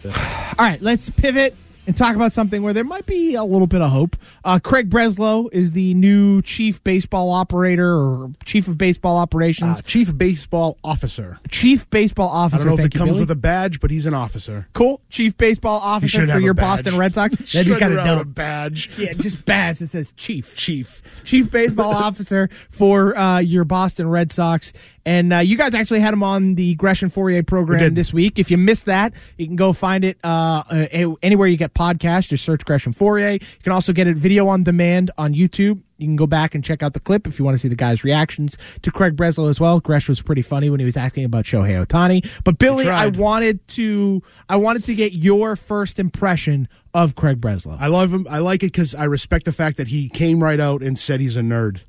[0.04, 0.12] All
[0.58, 3.92] right, let's pivot and talk about something where there might be a little bit of
[3.92, 4.16] hope.
[4.44, 9.80] Uh, Craig Breslow is the new chief baseball operator or chief of baseball operations.
[9.80, 11.40] Uh, chief baseball officer.
[11.50, 12.64] chief baseball officer.
[12.64, 13.20] I don't know if it you, comes Billy.
[13.22, 14.68] with a badge, but he's an officer.
[14.74, 15.02] Cool.
[15.10, 16.54] Chief baseball officer should for your.
[16.54, 17.34] Boston Red Sox.
[17.34, 18.22] That'd be Strutting kind of around dope.
[18.22, 18.90] a badge.
[18.98, 20.56] Yeah, just badge that says chief.
[20.56, 21.02] Chief.
[21.24, 24.72] Chief baseball officer for uh, your Boston Red Sox.
[25.06, 27.96] And uh, you guys actually had him on the Gresh and Fauria program did.
[27.96, 28.40] this week.
[28.40, 32.30] If you missed that, you can go find it uh, uh, anywhere you get podcasts.
[32.30, 33.34] Just search Gresh and Fauria.
[33.34, 35.82] You can also get it video on demand on YouTube.
[35.98, 37.76] You can go back and check out the clip if you want to see the
[37.76, 39.80] guys' reactions to Craig Breslow as well.
[39.80, 42.44] Gresh was pretty funny when he was asking about Shohei Ohtani.
[42.44, 47.78] But Billy, I wanted to I wanted to get your first impression of Craig Breslow.
[47.80, 48.26] I love him.
[48.30, 51.20] I like it because I respect the fact that he came right out and said
[51.20, 51.82] he's a nerd.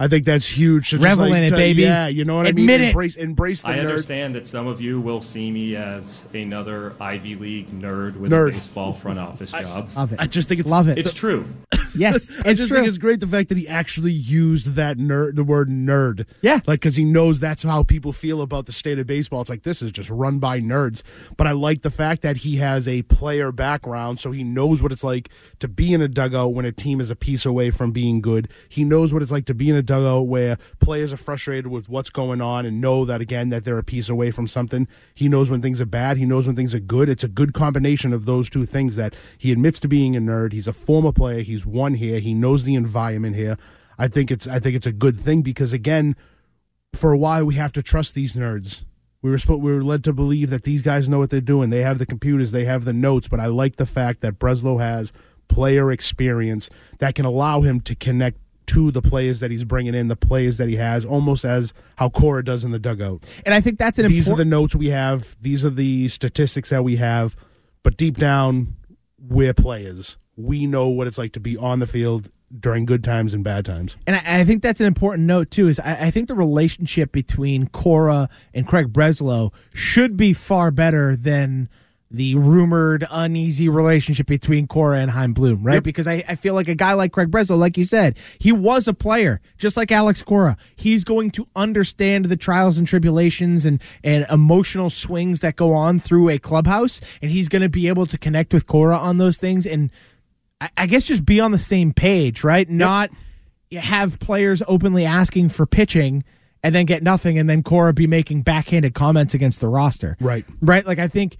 [0.00, 0.90] I think that's huge.
[0.90, 1.82] to just, Revel like, in it, to- baby.
[1.82, 2.80] Yeah, you know what I Admit mean.
[2.80, 2.88] it.
[2.88, 3.80] Embrace, embrace the I nerd.
[3.88, 8.48] understand that some of you will see me as another Ivy League nerd with Nerd.
[8.48, 9.90] a baseball front office job.
[9.94, 10.20] Love it.
[10.20, 10.98] I just think it's Love it.
[10.98, 11.46] It's true.
[11.94, 12.76] Yes, I it's just true.
[12.78, 16.24] think it's great the fact that he actually used that nerd, the word nerd.
[16.40, 19.40] Yeah, like because he knows that's how people feel about the state of baseball.
[19.42, 21.02] It's like this is just run by nerds.
[21.36, 24.92] But I like the fact that he has a player background, so he knows what
[24.92, 25.28] it's like
[25.58, 28.48] to be in a dugout when a team is a piece away from being good.
[28.68, 31.88] He knows what it's like to be in a dugout where players are frustrated with
[31.88, 34.86] what's going on and know that again that they're a piece away from something.
[35.14, 36.16] He knows when things are bad.
[36.16, 37.08] He knows when things are good.
[37.08, 38.94] It's a good combination of those two things.
[38.94, 40.52] That he admits to being a nerd.
[40.52, 41.42] He's a former player.
[41.42, 42.20] He's won here.
[42.20, 43.58] He knows the environment here.
[43.98, 46.14] I think it's I think it's a good thing because again,
[46.94, 48.84] for a while we have to trust these nerds.
[49.22, 51.70] We were we were led to believe that these guys know what they're doing.
[51.70, 53.26] They have the computers, they have the notes.
[53.26, 55.12] But I like the fact that Breslow has
[55.48, 56.70] player experience
[57.00, 60.58] that can allow him to connect to the plays that he's bringing in, the plays
[60.58, 63.24] that he has, almost as how Cora does in the dugout.
[63.44, 64.26] And I think that's an important.
[64.26, 65.36] These are the notes we have.
[65.40, 67.36] These are the statistics that we have.
[67.82, 68.76] But deep down,
[69.18, 70.18] we're players.
[70.36, 73.64] We know what it's like to be on the field during good times and bad
[73.64, 73.96] times.
[74.06, 75.68] And I, I think that's an important note too.
[75.68, 81.16] Is I, I think the relationship between Cora and Craig Breslow should be far better
[81.16, 81.68] than
[82.10, 85.82] the rumored uneasy relationship between Cora and Chaim Bloom, right?
[85.82, 88.88] Because I, I feel like a guy like Craig Breslow, like you said, he was
[88.88, 90.56] a player, just like Alex Cora.
[90.74, 96.00] He's going to understand the trials and tribulations and, and emotional swings that go on
[96.00, 99.36] through a clubhouse, and he's going to be able to connect with Cora on those
[99.36, 99.90] things and
[100.60, 102.68] I, I guess just be on the same page, right?
[102.68, 103.10] Not
[103.72, 106.24] have players openly asking for pitching
[106.62, 110.18] and then get nothing, and then Cora be making backhanded comments against the roster.
[110.20, 110.44] Right.
[110.60, 110.86] Right.
[110.86, 111.38] Like I think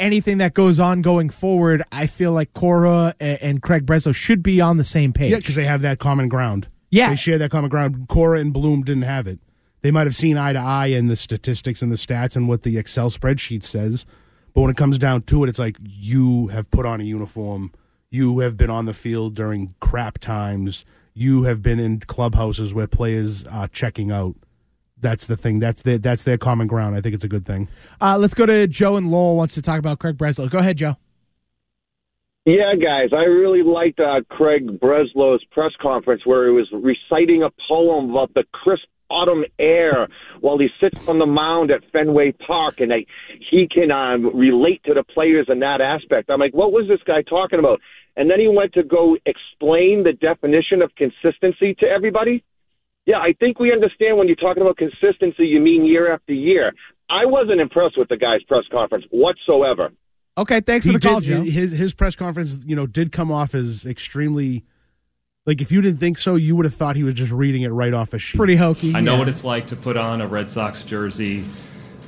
[0.00, 4.42] anything that goes on going forward, I feel like Cora and, and Craig Breslow should
[4.42, 5.30] be on the same page.
[5.30, 6.68] Yeah, because they have that common ground.
[6.90, 7.10] Yeah.
[7.10, 8.08] They share that common ground.
[8.08, 9.38] Cora and Bloom didn't have it.
[9.80, 12.62] They might have seen eye to eye in the statistics and the stats and what
[12.62, 14.06] the Excel spreadsheet says.
[14.54, 17.72] But when it comes down to it, it's like you have put on a uniform.
[18.10, 20.84] You have been on the field during crap times.
[21.14, 24.36] You have been in clubhouses where players are checking out.
[25.02, 25.58] That's the thing.
[25.58, 26.96] That's the, that's their common ground.
[26.96, 27.68] I think it's a good thing.
[28.00, 30.48] Uh, let's go to Joe and Lowell wants to talk about Craig Breslow.
[30.48, 30.96] Go ahead, Joe.
[32.44, 37.50] Yeah, guys, I really liked uh, Craig Breslow's press conference where he was reciting a
[37.68, 40.08] poem about the crisp autumn air
[40.40, 43.04] while he sits on the mound at Fenway Park, and I,
[43.50, 46.30] he can um, relate to the players in that aspect.
[46.30, 47.80] I'm like, what was this guy talking about?
[48.16, 52.42] And then he went to go explain the definition of consistency to everybody.
[53.06, 56.72] Yeah, I think we understand when you're talking about consistency, you mean year after year.
[57.10, 59.90] I wasn't impressed with the guy's press conference whatsoever.
[60.38, 61.42] Okay, thanks He for the call, did- Joe.
[61.42, 64.64] His his press conference, you know, did come off as extremely.
[65.44, 67.68] Like if you didn't think so, you would have thought he was just reading it
[67.70, 68.38] right off a sheet.
[68.38, 68.94] Pretty hokey.
[68.94, 71.44] I know what it's like to put on a Red Sox jersey,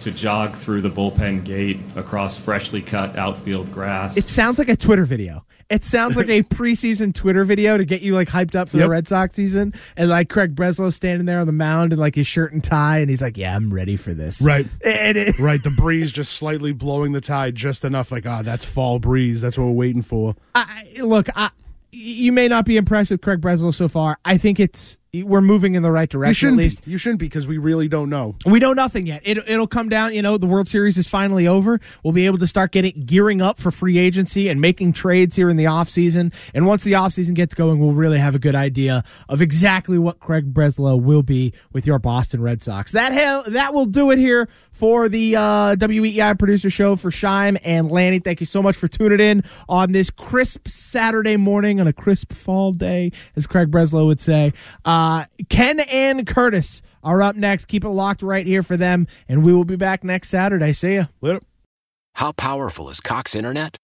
[0.01, 4.17] to jog through the bullpen gate across freshly cut outfield grass.
[4.17, 5.45] It sounds like a Twitter video.
[5.75, 8.89] It sounds like a preseason Twitter video to get you like hyped up for the
[8.89, 9.75] Red Sox season.
[9.97, 12.99] And like Craig Breslow standing there on the mound in like his shirt and tie,
[12.99, 14.67] and he's like, "Yeah, I'm ready for this." Right.
[14.85, 15.63] And it, right.
[15.63, 18.13] The breeze just slightly blowing the tide just enough.
[18.13, 19.41] Like, ah, that's fall breeze.
[19.41, 20.37] That's what we're waiting for.
[20.55, 21.51] I, look, I,
[21.91, 24.19] you may not be impressed with Craig Breslow so far.
[24.25, 26.51] I think it's we're moving in the right direction.
[26.51, 26.91] At least Be.
[26.91, 28.35] You shouldn't because we really don't know.
[28.47, 29.23] We know nothing yet.
[29.25, 30.15] It, it'll come down.
[30.15, 31.81] You know, the World Series is finally over.
[32.03, 35.49] We'll be able to start getting gearing up for free agency and making trades here
[35.49, 36.35] in the offseason.
[36.55, 40.19] And once the offseason gets going, we'll really have a good idea of exactly what
[40.19, 42.93] Craig Breslow will be with your Boston Red Sox.
[42.93, 47.59] That hell, that will do it here for the uh, WEEI producer show for Scheim
[47.65, 48.19] and Lanni.
[48.19, 52.33] Thank you so much for tuning in on this crisp Saturday morning on a crisp
[52.33, 54.53] fall day, as Craig Breslow would say.
[54.85, 57.67] Uh, Uh, Ken and Curtis are up next.
[57.67, 60.73] Keep it locked right here for them, and we will be back next Saturday.
[60.73, 61.05] See ya.
[61.21, 61.41] Later.
[62.15, 63.77] How powerful is Cox Internet?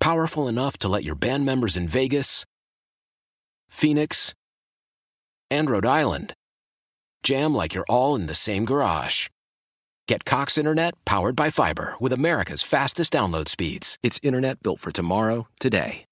[0.00, 2.44] Powerful enough to let your band members in Vegas,
[3.68, 4.34] Phoenix,
[5.52, 6.34] and Rhode Island
[7.22, 9.28] jam like you're all in the same garage.
[10.08, 13.96] Get Cox Internet powered by fiber with America's fastest download speeds.
[14.02, 16.06] It's internet built for tomorrow, today.